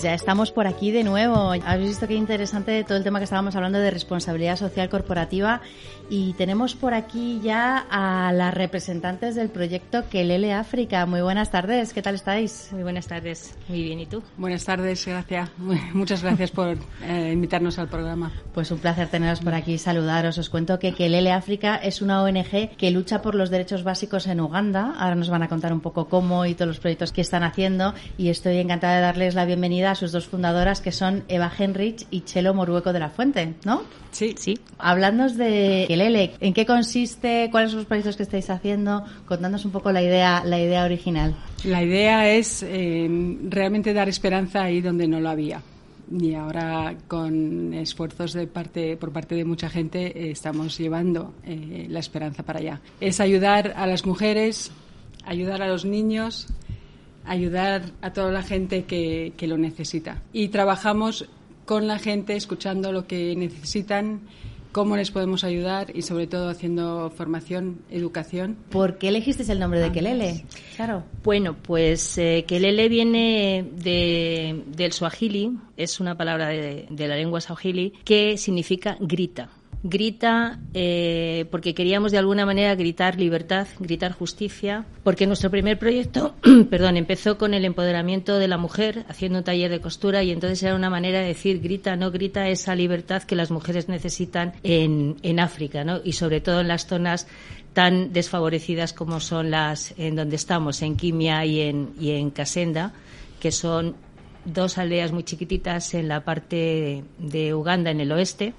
[0.04, 1.54] Ya estamos por aquí de nuevo.
[1.66, 5.62] Habéis visto qué interesante todo el tema que estábamos hablando de responsabilidad social corporativa
[6.10, 11.06] y tenemos por aquí ya a las representantes del proyecto Kelele África.
[11.06, 12.68] Muy buenas tardes, ¿qué tal estáis?
[12.74, 14.22] Muy buenas tardes, muy bien, ¿y tú?
[14.38, 15.50] Buenas tardes, gracias.
[15.94, 18.34] Muchas gracias por eh, invitarnos al programa.
[18.54, 20.38] Pues un placer teneros por aquí, saludaros.
[20.38, 24.42] Os cuento que Kelele África es una ONG que lucha por los derechos básicos en
[24.42, 24.96] Uganda.
[25.00, 27.94] Ahora nos van a contar un poco cómo y todos los proyectos que están haciendo
[28.18, 32.06] y estoy encantada de darles la bienvenida a sus dos fundadoras que son Eva Henrich
[32.12, 33.84] y Chelo Morueco de la Fuente, ¿no?
[34.12, 37.50] Sí, Sí, Hablándonos de Kelele, ¿en qué consiste?
[37.52, 39.04] ¿Cuáles son los proyectos que estáis haciendo?
[39.26, 41.36] Contándonos un poco la idea, la idea original.
[41.64, 43.08] la idea es eh,
[43.50, 45.62] realmente dar esperanza ahí donde no lo había.
[46.12, 51.88] Y ahora, con esfuerzos de parte, por parte de mucha gente, eh, estamos llevando eh,
[51.90, 52.82] la esperanza para allá.
[53.00, 54.72] Es ayudar a las mujeres,
[55.26, 56.48] ayudar a los niños,
[57.26, 60.22] ayudar a toda la gente que, que lo necesita.
[60.32, 61.28] Y trabajamos
[61.66, 64.22] con la gente, escuchando lo que necesitan,
[64.74, 68.58] cómo les podemos ayudar y, sobre todo, haciendo formación, educación.
[68.70, 70.46] ¿Por qué elegisteis el nombre de Kelele?
[70.76, 71.04] Claro.
[71.24, 77.40] bueno, pues eh, Kelele viene de, del Swahili, es una palabra de, de la lengua
[77.40, 79.50] Swahili que significa grita.
[79.84, 86.36] Grita eh, porque queríamos de alguna manera gritar libertad, gritar justicia, porque nuestro primer proyecto,
[86.70, 90.64] perdón, empezó con el empoderamiento de la mujer haciendo un taller de costura y entonces
[90.64, 95.18] era una manera de decir grita, no grita esa libertad que las mujeres necesitan en,
[95.22, 96.00] en África, ¿no?
[96.02, 97.28] Y sobre todo en las zonas
[97.74, 102.94] tan desfavorecidas como son las en donde estamos, en Quimia y en, y en Casenda,
[103.42, 103.96] que son
[104.46, 108.54] dos aldeas muy chiquititas en la parte de Uganda, en el oeste,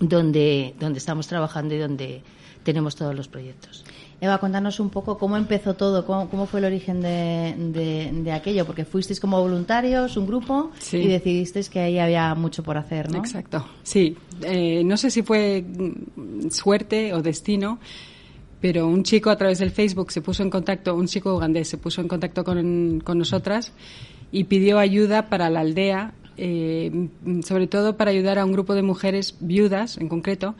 [0.00, 2.22] donde, donde estamos trabajando y donde
[2.62, 3.84] tenemos todos los proyectos.
[4.20, 8.86] Eva, cuéntanos un poco cómo empezó todo, cómo, fue el origen de, de, aquello, porque
[8.86, 13.18] fuisteis como voluntarios, un grupo, y decidisteis que ahí había mucho por hacer, ¿no?
[13.18, 14.16] Exacto, sí.
[14.42, 15.64] Eh, no sé si fue
[16.50, 17.78] suerte o destino,
[18.58, 21.76] pero un chico a través del Facebook se puso en contacto, un chico ugandés se
[21.76, 23.72] puso en contacto con, con nosotras
[24.32, 27.08] y pidió ayuda para la aldea, eh,
[27.44, 30.54] sobre todo para ayudar a un grupo de mujeres viudas en concreto,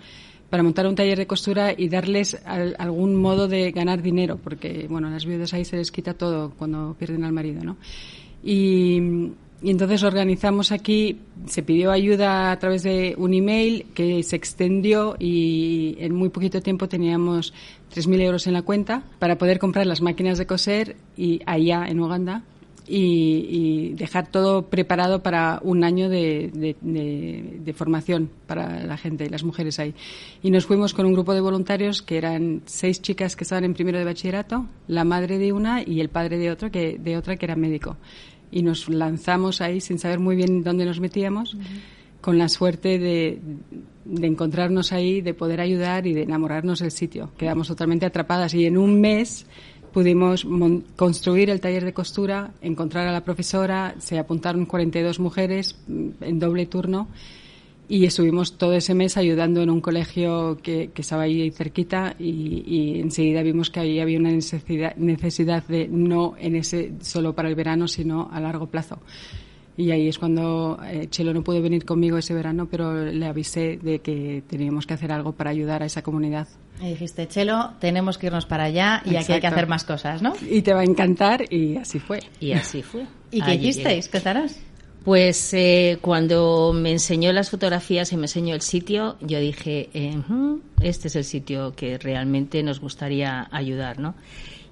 [0.51, 5.09] para montar un taller de costura y darles algún modo de ganar dinero, porque bueno,
[5.09, 7.77] a las viudas ahí se les quita todo cuando pierden al marido, ¿no?
[8.45, 14.37] Y, y entonces organizamos aquí, se pidió ayuda a través de un email que se
[14.37, 17.55] extendió y en muy poquito tiempo teníamos
[17.95, 22.01] 3.000 euros en la cuenta para poder comprar las máquinas de coser y allá en
[22.01, 22.43] Uganda
[22.89, 29.45] y, dejar todo preparado para un año de, de, formación para la gente y las
[29.45, 29.95] mujeres ahí.
[30.43, 33.75] Y nos fuimos con un grupo de voluntarios que eran seis chicas que estaban en
[33.75, 37.37] primero de bachillerato, la madre de una y el padre de otra que, de otra
[37.37, 37.97] que era médico
[38.51, 41.57] y nos lanzamos ahí sin saber muy bien dónde nos metíamos,
[42.21, 43.41] con la suerte de,
[44.05, 47.31] de, encontrarnos ahí, de poder ayudar y de enamorarnos del sitio.
[47.37, 49.47] Quedamos totalmente atrapadas y en un mes
[49.97, 50.47] pudimos
[50.95, 56.39] construir el taller de costura, encontrar a la profesora, se apuntaron 42 mujeres mm, en
[56.39, 57.09] doble turno
[57.89, 63.41] y estuvimos todo ese mes ayudando en un colegio que, estaba ahí cerquita y, enseguida
[63.43, 67.89] vimos que ahí había una necesidad, necesidad de no en ese solo para el verano
[67.89, 68.99] sino a largo plazo
[69.77, 73.79] y ahí es cuando eh, Chelo no pudo venir conmigo ese verano pero le avisé
[73.83, 76.49] de que teníamos que hacer algo para ayudar a esa comunidad
[76.81, 80.23] y dijiste Chelo tenemos que irnos para allá y aquí hay que hacer más cosas
[80.23, 80.35] ¿no?
[80.49, 84.09] y te va a encantar y así fue y así fue ¿y qué hicisteis?
[84.09, 84.61] ¿qué estarás?
[85.07, 90.21] Pues eh, cuando me enseñó las fotografías y me enseñó el sitio, yo dije, eh,
[90.81, 94.17] este es el sitio que realmente nos gustaría ayudar, ¿no?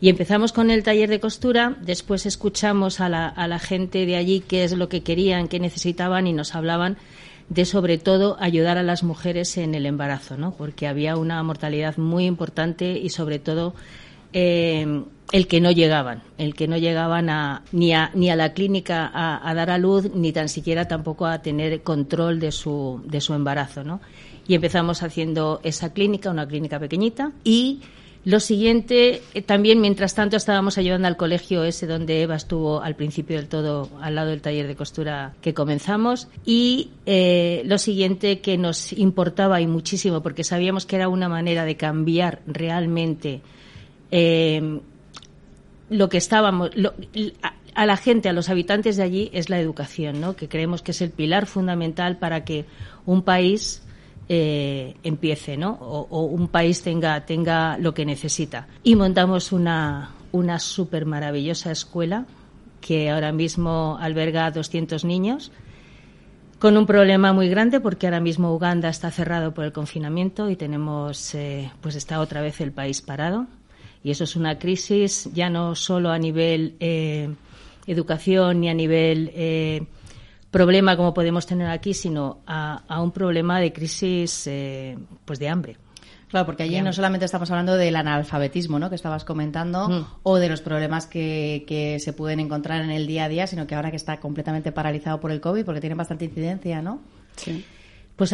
[0.05, 4.17] Y empezamos con el taller de costura, después escuchamos a la, a la gente de
[4.17, 6.99] allí qué es lo que querían, qué necesitaban y nos hablaban
[7.49, 10.53] de sobre todo ayudar a las mujeres en el embarazo, ¿no?
[10.53, 13.73] Porque había una mortalidad muy importante y sobre todo
[14.35, 18.53] eh, el que no llegaban, el que no llegaban a, ni, a, ni a la
[18.53, 23.23] clínica a, dar a luz, ni tan siquiera tampoco a tener control de su, de
[23.23, 23.85] su embarazo.
[23.85, 24.03] ¿no?
[24.47, 27.81] Y empezamos haciendo esa clínica, una clínica pequeñita, y
[28.25, 32.97] lo siguiente, eh, también mientras tanto estábamos ayudando al colegio ese donde Eva estuvo al
[32.97, 36.29] principio del todo, al lado del taller de costura que comenzamos.
[36.47, 41.67] Y eh, lo siguiente que nos importaba y muchísimo, porque sabíamos que era una manera
[41.67, 43.43] de cambiar realmente
[44.11, 44.81] eh,
[45.91, 46.71] lo que estábamos,
[47.75, 50.35] a, la gente, a los habitantes de allí, es la educación, ¿no?
[50.35, 52.65] que creemos que es el pilar fundamental para que
[53.05, 53.84] un país
[54.29, 55.73] eh, empiece, ¿no?
[55.81, 58.67] O, un país tenga, tenga lo que necesita.
[58.83, 62.27] Y montamos una, una súper maravillosa escuela
[62.81, 65.51] que ahora mismo alberga a 200 niños
[66.59, 70.57] con un problema muy grande porque ahora mismo Uganda está cerrado por el confinamiento y
[70.57, 73.47] tenemos, eh, pues está otra vez el país parado.
[74.03, 77.29] Y eso es una crisis ya no solo a nivel eh,
[77.87, 79.31] educación ni a nivel
[80.55, 85.77] problema como podemos tener aquí, sino a, un problema de crisis eh, pues de hambre.
[86.29, 88.89] Claro, porque allí no solamente estamos hablando del analfabetismo, ¿no?
[88.89, 90.07] Que estabas comentando, mm.
[90.23, 93.67] o de los problemas que, que, se pueden encontrar en el día a día, sino
[93.67, 97.01] que ahora que está completamente paralizado por el COVID, porque tiene bastante incidencia, ¿no?
[97.37, 97.65] Sí.
[98.17, 98.33] Pues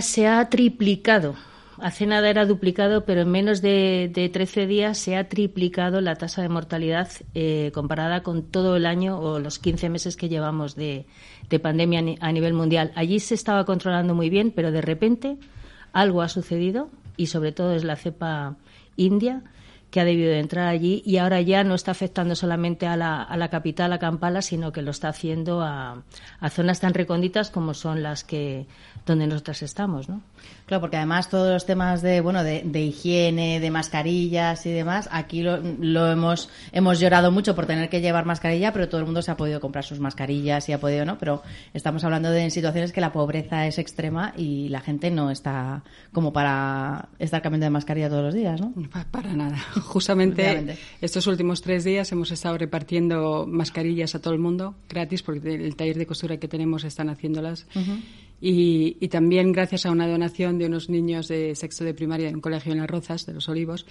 [0.00, 1.34] se ha triplicado
[1.80, 6.16] Hace nada era duplicado, pero en menos de, de 13 días se ha triplicado la
[6.16, 10.74] tasa de mortalidad eh, comparada con todo el año o los 15 meses que llevamos
[10.74, 11.06] de,
[11.48, 12.92] de pandemia a nivel mundial.
[12.94, 15.36] Allí se estaba controlando muy bien, pero de repente
[15.92, 18.56] algo ha sucedido y sobre todo es la cepa
[18.96, 19.42] india
[19.90, 23.22] que ha debido de entrar allí y ahora ya no está afectando solamente a la,
[23.22, 26.02] a la capital, a Kampala, sino que lo está haciendo a,
[26.40, 28.66] a, zonas tan recónditas como son las que
[29.06, 30.20] donde nosotras estamos, ¿no?
[30.66, 35.42] Claro, porque además todos los temas de bueno de, higiene, de mascarillas y demás, aquí
[35.42, 39.22] lo, lo, hemos hemos llorado mucho por tener que llevar mascarilla, pero todo el mundo
[39.22, 41.16] se ha podido comprar sus mascarillas y ha podido, ¿no?
[41.18, 45.82] Pero estamos hablando de situaciones que la pobreza es extrema y la gente no está
[46.12, 48.72] como para estar cambiando de mascarilla todos los días, ¿no?
[49.10, 49.58] Para nada.
[49.82, 55.54] Justamente estos últimos tres días hemos estado repartiendo mascarillas a todo el mundo gratis porque
[55.54, 57.66] el taller de costura que tenemos están haciéndolas.
[58.40, 62.40] Y, también gracias a una donación de unos niños de sexto de primaria en un
[62.40, 63.84] colegio en Las Rozas, de los Olivos,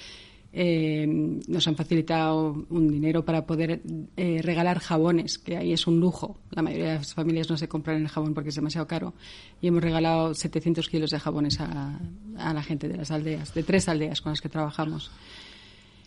[0.53, 3.81] eh, nos han facilitado un dinero para poder
[4.15, 6.39] eh, regalar jabones, que ahí es un lujo.
[6.51, 9.13] La mayoría de las familias no se compran el jabón porque es demasiado caro.
[9.61, 11.99] Y hemos regalado 700 kilos de jabones a
[12.37, 15.11] la gente de las aldeas, de tres aldeas con las que trabajamos.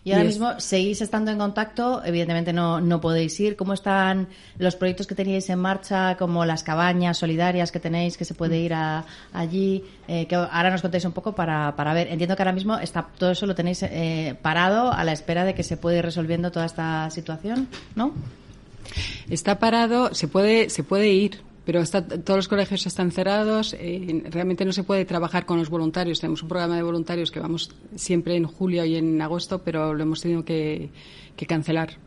[0.03, 3.55] Y ahora mismo seguís estando en contacto, evidentemente no, no podéis ir.
[3.55, 8.25] ¿Cómo están los proyectos que teníais en marcha, como las cabañas solidarias que tenéis, que
[8.25, 9.85] se puede ir a, allí?
[10.09, 12.09] Eh, que ahora nos contéis un poco para, para ver.
[12.09, 15.55] Entiendo que ahora mismo está, todo eso lo tenéis eh, parado a la espera de
[15.55, 18.15] que se pueda ir resolviendo toda esta situación, ¿no?
[19.29, 24.65] Está parado, se puede, se puede ir, pero todos los colegios están cerrados, eh, realmente
[24.65, 26.21] no se puede trabajar con los voluntarios.
[26.21, 30.03] Tenemos un programa de voluntarios que vamos siempre en julio y en agosto, pero lo
[30.03, 30.91] hemos tenido que
[31.47, 31.99] cancelar.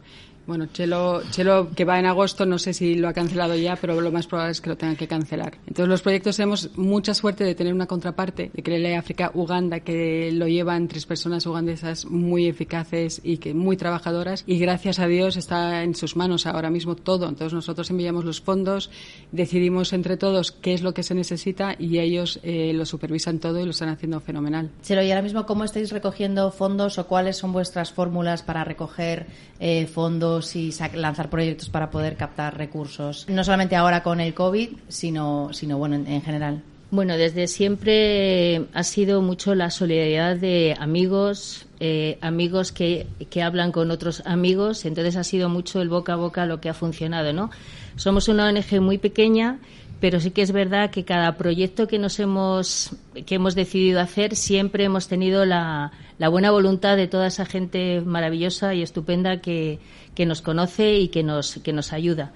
[0.45, 3.99] Bueno, Chelo, Chelo, que va en agosto, no sé si lo ha cancelado ya, pero
[4.01, 5.53] lo más probable es que lo tengan que cancelar.
[5.67, 10.31] Entonces, los proyectos tenemos mucha suerte de tener una contraparte, de que África Uganda, que
[10.33, 15.37] lo llevan tres personas ugandesas muy eficaces y que muy trabajadoras, y gracias a Dios
[15.37, 17.29] está en sus manos ahora mismo todo.
[17.29, 18.91] Entonces, nosotros enviamos los fondos,
[19.31, 23.61] decidimos entre todos qué es lo que se necesita y ellos eh, lo supervisan todo
[23.61, 24.71] y lo están haciendo fenomenal.
[24.81, 29.27] Chelo, y ahora mismo, ¿cómo estáis recogiendo fondos o cuáles son vuestras fórmulas para recoger
[29.61, 30.32] eh, fondos?
[30.55, 35.77] Y lanzar proyectos para poder captar recursos, no solamente ahora con el COVID, sino, sino
[35.77, 36.61] bueno, en, general.
[36.91, 43.71] Bueno, desde siempre ha sido mucho la solidaridad de amigos, eh, amigos que, que, hablan
[43.71, 47.33] con otros amigos, entonces ha sido mucho el boca a boca lo que ha funcionado,
[47.33, 47.49] ¿no?
[47.95, 49.59] Somos una ONG muy pequeña,
[50.03, 52.91] pero sí que es verdad que cada proyecto que nos hemos
[53.25, 58.01] que hemos decidido hacer siempre hemos tenido la, la buena voluntad de toda esa gente
[58.01, 59.79] maravillosa y estupenda que,
[60.15, 62.31] que nos conoce y que nos, que nos ayuda.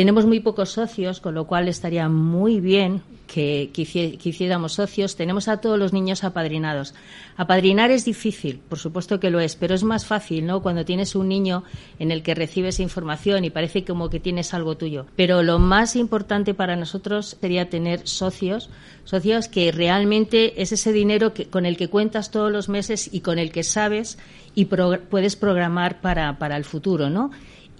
[0.00, 5.14] Tenemos muy pocos socios, con lo cual estaría muy bien que, hiciéramos socios.
[5.14, 6.94] Tenemos a todos los niños apadrinados.
[7.36, 10.62] Apadrinar es difícil, por supuesto que lo es, pero es más fácil, ¿no?
[10.62, 11.64] Cuando tienes un niño
[11.98, 15.04] en el que recibes información y parece como que tienes algo tuyo.
[15.16, 18.70] Pero lo más importante para nosotros sería tener socios,
[19.04, 23.20] socios que realmente es ese dinero que, con el que cuentas todos los meses y
[23.20, 24.16] con el que sabes
[24.54, 27.30] y puedes programar para, para el futuro, ¿no?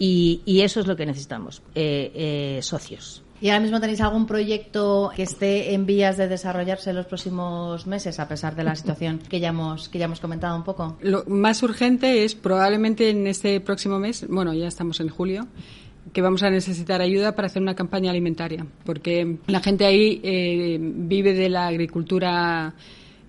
[0.03, 3.23] Y, eso es lo que necesitamos, eh, eh, socios.
[3.43, 7.87] ¿Y ahora mismo tenéis algún proyecto que esté en vías de desarrollarse en los próximos
[7.87, 10.97] meses, a pesar de la situación que ya hemos, que ya hemos comentado un poco?
[11.03, 15.47] Lo más urgente es probablemente en este próximo mes, bueno, ya estamos en julio,
[16.15, 20.79] que vamos a necesitar ayuda para hacer una campaña alimentaria, porque la gente ahí eh,
[20.81, 22.75] vive de la agricultura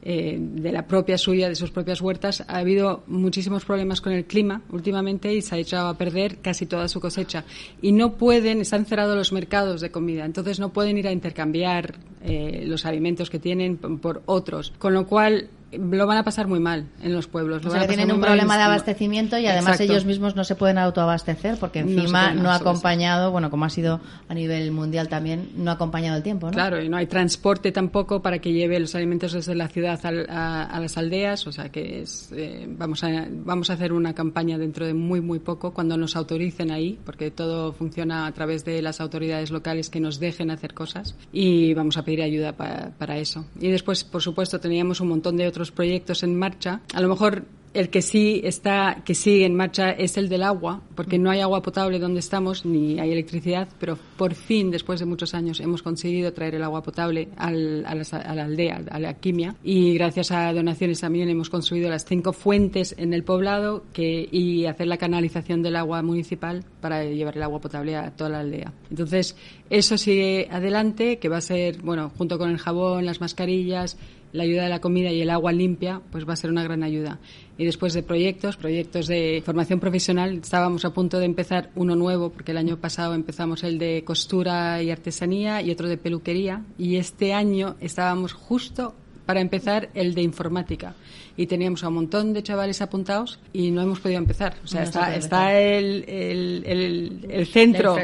[0.04, 4.26] eh, de la propia suya, de sus propias huertas, ha habido muchísimos problemas con el
[4.26, 7.45] clima últimamente y se ha echado a perder casi toda su cosecha.
[7.82, 11.95] Y no pueden, están cerrados los mercados de comida, entonces no pueden ir a intercambiar
[12.24, 14.74] eh, los alimentos que tienen por otros.
[14.80, 17.65] Con lo cual, lo van a pasar muy mal en los pueblos.
[17.65, 21.57] o sea, tienen un problema de abastecimiento y además ellos mismos no se pueden autoabastecer
[21.57, 25.76] porque encima no, ha acompañado, bueno, como ha sido a nivel mundial también, no ha
[25.76, 26.53] acompañado el tiempo, ¿no?
[26.53, 30.80] Claro, y no hay transporte tampoco para que lleve los alimentos desde la ciudad a,
[30.80, 34.86] las aldeas, o sea que es, eh, vamos, a, vamos a hacer una campaña dentro
[34.86, 38.99] de muy, muy poco cuando nos autoricen ahí, porque todo funciona a través de las
[38.99, 43.45] autoridades locales que nos dejen hacer cosas y vamos a pedir ayuda para eso.
[43.59, 46.82] Y después, por supuesto, teníamos un montón de otros proyectos en marcha.
[46.93, 50.82] A lo mejor el que sí está, que sigue en marcha es el del agua,
[50.95, 55.05] porque no hay agua potable donde estamos ni hay electricidad, pero por fin, después de
[55.05, 59.93] muchos años, hemos conseguido traer el agua potable a, la, aldea, a la quimia, y
[59.93, 64.97] gracias a donaciones también hemos construido las cinco fuentes en el poblado y hacer la
[64.97, 68.74] canalización del agua municipal para llevar el agua potable a toda la aldea.
[68.89, 69.36] Entonces,
[69.70, 73.97] eso sigue adelante, que va a ser, bueno, junto con el jabón, las mascarillas,
[74.34, 76.84] la ayuda de la comida y el agua limpia, pues va a ser una gran
[76.84, 77.19] ayuda.
[77.57, 82.29] Y después de proyectos, proyectos de formación profesional, estábamos a punto de empezar uno nuevo,
[82.29, 86.95] porque el año pasado empezamos el de costura y artesanía y otro de peluquería, y
[86.95, 90.95] este año estábamos justo para empezar el de informática.
[91.38, 94.55] Y teníamos a un montón de chavales apuntados y no hemos podido empezar.
[94.63, 97.95] O sea, está, está el, el, el, centro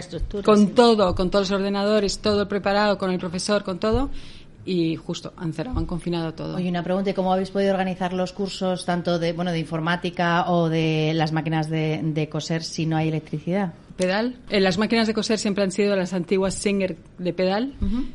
[0.46, 4.10] con todo, con todos los ordenadores, todo preparado, con el profesor, con todo
[4.68, 6.58] y justo han cerrado, han confinado todo.
[6.58, 10.52] Oye, una pregunta, ¿y cómo habéis podido organizar los cursos tanto de, bueno, de informática
[10.52, 13.74] o de las máquinas de, de coser si no hay electricidad?
[13.96, 14.36] pedal.
[14.50, 17.74] Eh, las máquinas de coser siempre han sido las antiguas Singer de pedal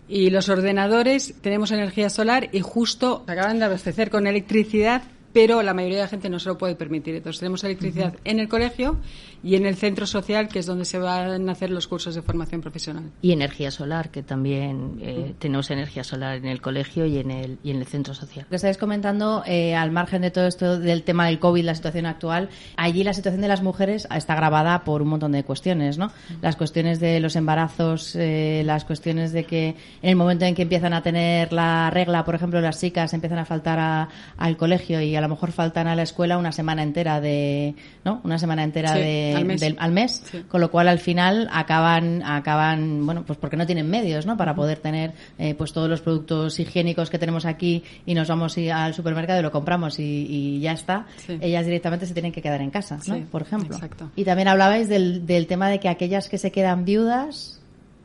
[0.08, 5.74] y los ordenadores tenemos energía solar y justo acaban de abastecer con electricidad pero la
[5.74, 7.14] mayoría de la gente no se lo puede permitir.
[7.14, 8.98] Entonces tenemos electricidad en el colegio
[9.44, 12.22] y en el centro social, que es donde se van a hacer los cursos de
[12.22, 13.10] formación profesional.
[13.22, 17.58] Y energía solar, que también eh, tenemos energía solar en el colegio y en el,
[17.64, 18.46] y en el centro social.
[18.48, 22.06] que estáis comentando, eh, al margen de todo esto del tema del COVID, la situación
[22.06, 26.12] actual, allí la situación de las mujeres está grabada por un montón de cuestiones, ¿no?
[26.40, 29.68] Las cuestiones de los embarazos, eh, las cuestiones de que
[30.02, 33.38] en el momento en que empiezan a tener la regla, por ejemplo, las chicas empiezan
[33.38, 37.20] a faltar al colegio y a lo mejor faltan a la escuela una semana entera
[37.20, 37.74] de,
[38.04, 38.20] ¿no?
[38.22, 43.38] Una semana entera de al mes, con lo cual al final acaban, acaban, bueno, pues
[43.38, 44.36] porque no tienen medios, ¿no?
[44.36, 48.56] Para poder tener, eh, pues todos los productos higiénicos que tenemos aquí y nos vamos
[48.58, 51.06] al supermercado y lo compramos y, ya está.
[51.40, 53.18] Ellas directamente se tienen que quedar en casa, ¿no?
[53.30, 53.78] Por ejemplo.
[54.16, 57.62] Y también hablabais del, del tema de que aquellas que se quedan viudas,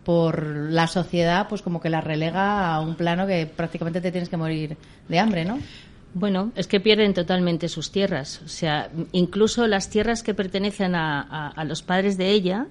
[0.08, 4.30] por la sociedad, pues como que las relega a un plano que prácticamente te tienes
[4.30, 4.78] que morir
[5.10, 5.60] de hambre, ¿no?
[6.14, 8.42] Bueno, es que pierden totalmente sus tierras.
[8.46, 12.68] O sea, incluso las tierras que pertenecen a, los padres de ella,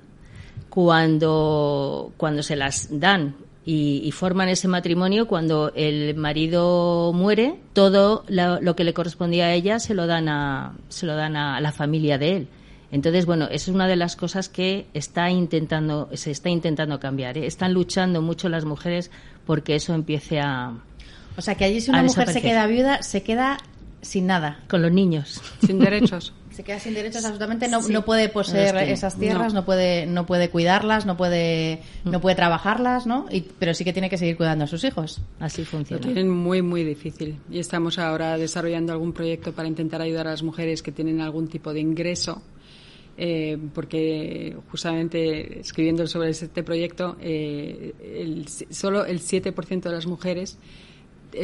[0.69, 8.77] cuando, cuando se las dan y, forman ese matrimonio, cuando el marido muere, todo lo,
[8.77, 12.19] que le correspondía a ella se lo dan a, se lo dan a la familia
[12.19, 12.49] de él.
[12.93, 17.37] Entonces, bueno, eso es una de las cosas que está intentando, se está intentando cambiar.
[17.37, 17.47] ¿eh?
[17.47, 19.11] Están luchando mucho las mujeres
[19.45, 20.73] porque eso empiece a,
[21.37, 23.59] o sea, que allí si una mujer se queda viuda, se queda
[24.03, 24.61] sin nada.
[24.69, 25.43] Con los niños.
[25.65, 26.33] Sin derechos.
[26.57, 29.67] se queda sin derechos absolutamente no, no puede poseer esas tierras no.
[29.67, 32.11] puede no puede cuidarlas no puede mm.
[32.11, 35.21] no puede trabajarlas no y, pero sí que tiene que seguir cuidando a sus hijos
[35.39, 40.01] así funciona lo tienen muy muy difícil y estamos ahora desarrollando algún proyecto para intentar
[40.01, 42.41] ayudar a las mujeres que tienen algún tipo de ingreso
[43.19, 50.59] eh, porque justamente escribiendo sobre este proyecto eh, el, solo el 7% de las mujeres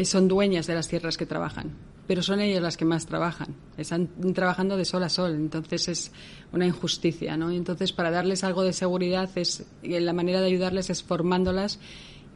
[0.05, 1.72] son dueñas de las tierras que trabajan,
[2.07, 3.55] pero son ellas las que más trabajan.
[3.76, 6.12] Están trabajando de sol a sol, entonces es
[6.53, 7.51] una injusticia, ¿no?
[7.51, 11.78] Entonces, para darles algo de seguridad, es eh, la manera de ayudarles es formándolas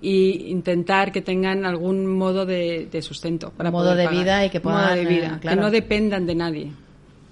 [0.01, 4.95] y intentar que tengan algún modo de, sustento para modo de vida y que puedan
[4.95, 6.73] de vida, que no dependan de nadie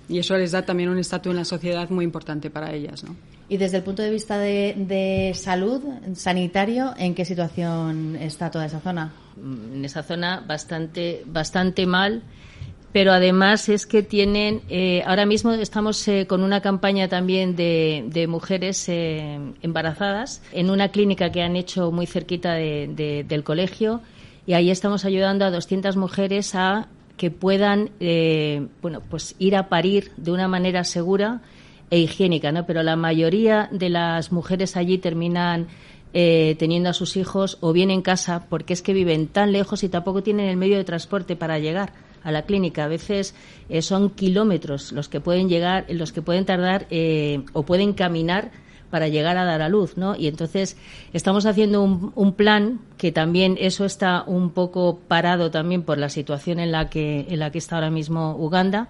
[0.08, 3.16] y eso les da también un estatus en la sociedad muy importante para ellas ¿no?
[3.48, 5.82] y desde el punto de vista de, de salud
[6.14, 12.22] sanitario en qué situación está toda esa zona en esa zona bastante, bastante mal
[12.94, 18.04] pero además es que tienen, eh, ahora mismo estamos eh, con una campaña también de,
[18.06, 24.00] de mujeres eh, embarazadas en una clínica que han hecho muy cerquita de, del colegio
[24.46, 26.86] y ahí estamos ayudando a 200 mujeres a
[27.16, 27.90] que puedan,
[28.82, 31.42] bueno, pues ir a parir de una manera segura
[31.90, 32.66] e higiénica, ¿no?
[32.66, 35.68] Pero la mayoría de las mujeres allí terminan
[36.16, 39.82] eh, teniendo a sus hijos o bien en casa porque es que viven tan lejos
[39.82, 41.92] y tampoco tienen el medio de transporte para llegar
[42.22, 42.84] a la clínica.
[42.84, 43.34] A veces
[43.68, 48.52] eh, son kilómetros los que pueden llegar, los que pueden tardar eh, o pueden caminar
[48.94, 50.14] para llegar a dar a luz, ¿no?
[50.14, 50.76] Y entonces
[51.12, 56.08] estamos haciendo un, un, plan que también eso está un poco parado también por la
[56.08, 58.88] situación en la que en la que está ahora mismo Uganda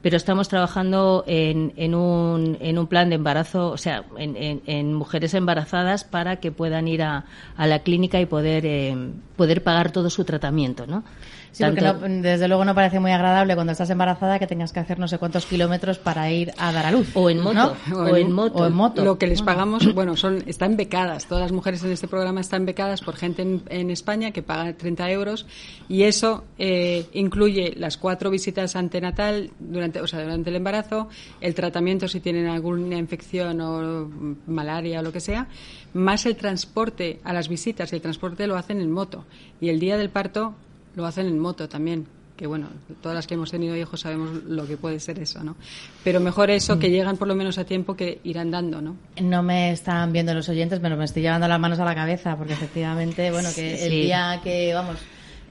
[0.00, 4.94] pero estamos trabajando en, en, un, en un plan de embarazo, o sea, en, en,
[4.94, 7.26] mujeres embarazadas para que puedan ir a,
[7.56, 8.96] a la clínica y poder, eh,
[9.36, 11.04] poder pagar todo su tratamiento, ¿no?
[11.52, 11.82] Sí, porque
[12.22, 15.18] desde luego no parece muy agradable cuando estás embarazada que tengas que hacer no sé
[15.18, 17.10] cuántos kilómetros para ir a dar a luz.
[17.14, 17.76] O en moto.
[17.94, 19.04] O, en, moto.
[19.04, 21.26] Lo que les pagamos, bueno, son están becadas.
[21.26, 25.10] Todas las mujeres en este programa están becadas por gente en, España que paga 30
[25.10, 25.46] euros
[25.88, 31.08] y eso eh, incluye las cuatro visitas antenatal durante, o sea, durante el embarazo,
[31.42, 34.10] el tratamiento si tienen alguna infección o
[34.46, 35.48] malaria o lo que sea,
[35.92, 39.26] más el transporte a las visitas y el transporte lo hacen en moto.
[39.60, 40.54] Y el día del parto
[40.94, 42.66] lo hacen en moto también que bueno,
[43.00, 45.54] todas las que hemos tenido hijos sabemos lo que puede ser eso, ¿no?
[46.02, 46.92] Pero mejor eso, que mm.
[46.92, 48.96] llegan por lo menos a tiempo que ir andando, ¿no?
[49.20, 52.36] No me están viendo los oyentes, pero me estoy llevando las manos a la cabeza,
[52.36, 54.96] porque efectivamente, bueno, que el día que, vamos,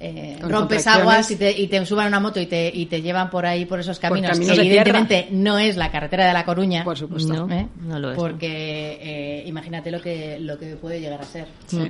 [0.03, 3.29] eh, rompes aguas y te, y te suban una moto y te, y te llevan
[3.29, 6.83] por ahí, por esos caminos, que evidentemente no es la carretera de La Coruña.
[6.83, 7.47] Por supuesto.
[7.51, 7.67] ¿Eh?
[7.81, 8.17] No, lo es.
[8.17, 11.47] Porque eh, imagínate lo que, lo que puede llegar a ser.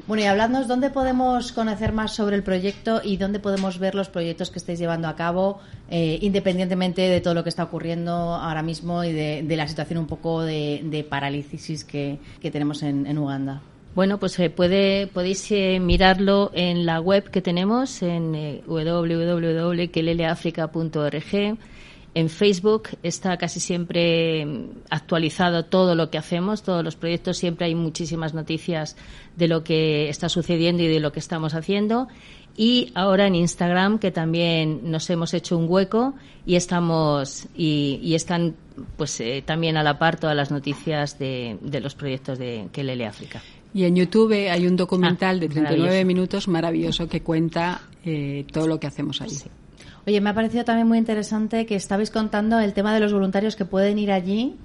[0.07, 4.09] Bueno, y habladnos, ¿dónde podemos conocer más sobre el proyecto y dónde podemos ver los
[4.09, 5.59] proyectos que estáis llevando a cabo,
[5.89, 10.41] independientemente de todo lo que está ocurriendo ahora mismo y de, la situación un poco
[10.41, 13.62] de, de parálisis que, que tenemos en, en Uganda?
[13.93, 18.63] Bueno, pues eh, puede, podéis eh, mirarlo en la web que tenemos en eh.
[22.13, 27.65] En Facebook está casi siempre mm, actualizado todo lo que hacemos, todos los proyectos, siempre
[27.65, 28.95] hay muchísimas noticias
[29.35, 32.07] de lo que está sucediendo y de lo que estamos haciendo.
[32.55, 36.13] Y ahora en Instagram, que también nos hemos hecho un hueco
[36.45, 38.55] y estamos y, están
[38.97, 43.41] pues también a la par todas las noticias de, los proyectos de Kelele África.
[43.74, 48.67] Y en YouTube hay un documental de 39 ah, minutos maravilloso que cuenta eh, todo
[48.67, 49.32] lo que hacemos ahí.
[50.05, 53.55] Oye, me ha parecido también muy interesante que estabais contando el tema de los voluntarios
[53.55, 54.55] que pueden ir allí,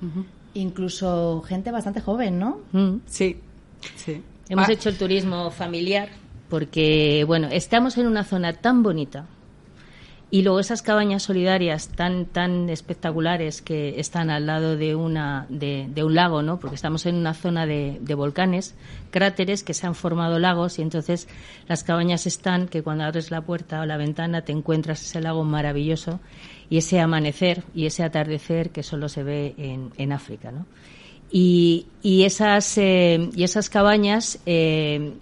[0.55, 2.61] incluso gente bastante joven, ¿no?
[2.73, 2.97] Mm.
[3.07, 3.37] Sí,
[3.97, 4.23] sí.
[4.49, 4.73] Hemos ah.
[4.73, 6.09] hecho el turismo familiar
[6.49, 9.27] porque, bueno, estamos en una zona tan bonita,
[10.29, 15.89] y luego esas cabañas solidarias tan tan espectaculares que están al lado de una de,
[16.03, 16.59] un lago, ¿no?
[16.59, 18.74] Porque estamos en una zona de, volcanes,
[19.11, 21.29] cráteres que se han formado lagos y entonces
[21.68, 25.45] las cabañas están que cuando abres la puerta o la ventana te encuentras ese lago
[25.45, 26.18] maravilloso
[26.68, 30.66] y ese amanecer y ese atardecer que solo se ve en, en África, ¿no?
[31.31, 35.12] Y, y esas eh, y esas cabañas eh,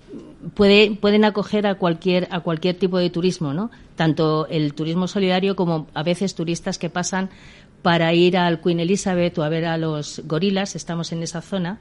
[0.55, 3.70] pueden acoger a cualquier a cualquier tipo de turismo, ¿no?
[3.96, 7.30] Tanto el turismo solidario como a veces turistas que pasan
[7.84, 11.80] para ir al Queen Elizabeth o a ver a los gorilas, estamos en esa zona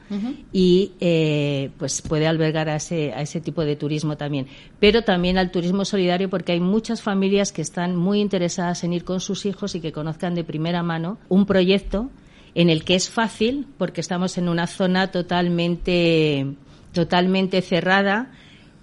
[0.52, 4.48] y eh, pues puede albergar a ese, a ese tipo de turismo también.
[4.82, 9.06] Pero también al turismo solidario porque hay muchas familias que están muy interesadas en ir
[9.06, 12.10] con sus hijos y que conozcan de primera mano un proyecto
[12.56, 16.48] en el que es fácil porque estamos en una zona totalmente
[16.92, 18.32] totalmente cerrada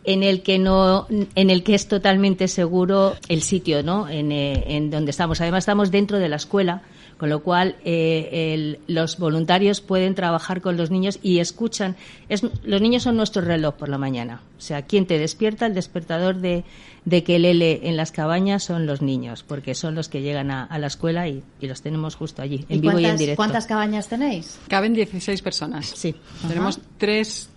[0.05, 4.65] en el que no en el que es totalmente seguro el sitio no en, eh,
[4.77, 5.41] en donde estamos.
[5.41, 6.83] Además estamos dentro de la escuela
[7.21, 11.95] con lo cual eh, los voluntarios pueden trabajar con los niños y escuchan.
[12.31, 14.41] Es, los niños son nuestro reloj por la mañana.
[14.57, 16.65] O sea quien te despierta el despertador de,
[17.05, 20.79] de que lele en las cabañas son los niños porque son los que llegan a,
[20.79, 23.37] la escuela y, los tenemos justo allí en vivo y en directo.
[23.37, 24.59] ¿cuántas cabañas tenéis?
[24.69, 25.93] caben 16 personas.
[25.95, 26.15] Sí.
[26.49, 27.51] Tenemos tres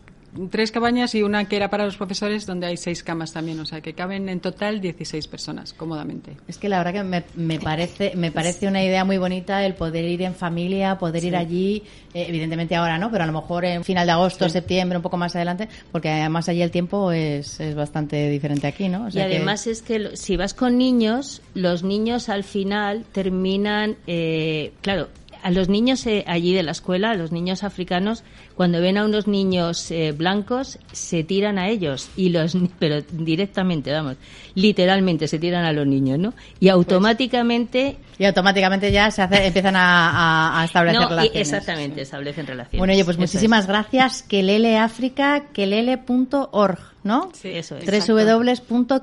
[0.50, 3.66] tres cabañas y una que era para los profesores donde hay seis camas también, o
[3.66, 6.38] sea que caben en total 16 personas cómodamente.
[6.48, 9.76] Es que la verdad que me, me parece me parece una idea muy bonita el
[9.76, 13.66] poder ir en familia, poder ir allí, eh, evidentemente ahora no, pero a lo mejor
[13.66, 17.60] en final de agosto, septiembre, un poco más adelante, porque además allí el tiempo es,
[17.60, 19.08] es bastante diferente aquí, ¿no?
[19.12, 25.10] y además es que si vas con niños, los niños al final terminan, eh, claro,
[25.44, 28.24] a los niños eh, allí de la escuela, a los niños africanos,
[28.56, 33.92] cuando ven a unos niños eh, blancos, se tiran a ellos, y los, pero directamente,
[33.92, 34.18] vamos,
[34.56, 36.34] literalmente se tiran a los niños, ¿no?
[36.60, 37.98] Y automáticamente...
[38.24, 41.42] y automáticamente ya se hace, empiezan a, establecer relaciones.
[41.42, 42.80] Exactamente, establecen relaciones.
[42.80, 44.24] Bueno, oye, pues muchísimas gracias.
[44.24, 46.80] Kelele África, kelele.org.
[47.04, 47.32] ¿no?
[47.34, 48.08] Sí, eso es.
[48.08, 49.02] www.kelele.org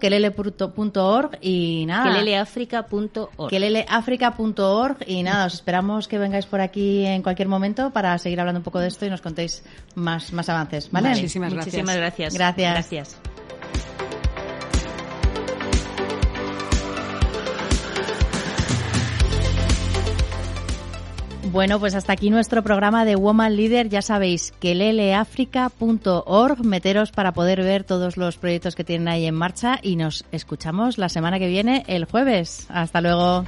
[1.42, 2.10] y nada.
[2.10, 3.50] Keleleafrica.org.
[3.50, 8.60] Keleleafrica.org y nada, os esperamos que vengáis por aquí en cualquier momento para seguir hablando
[8.60, 9.62] un poco de esto y nos contéis
[9.96, 11.10] más, más avances, ¿vale?
[11.10, 11.74] Muchísimas gracias.
[11.74, 12.32] Muchísimas gracias.
[12.32, 12.72] Gracias.
[12.72, 13.20] Gracias.
[21.52, 23.88] Bueno, pues hasta aquí nuestro programa de Woman Leader.
[23.88, 29.34] Ya sabéis que leleafrica.org, meteros para poder ver todos los proyectos que tienen ahí en
[29.34, 32.68] marcha y nos escuchamos la semana que viene, el jueves.
[32.68, 33.44] Hasta luego.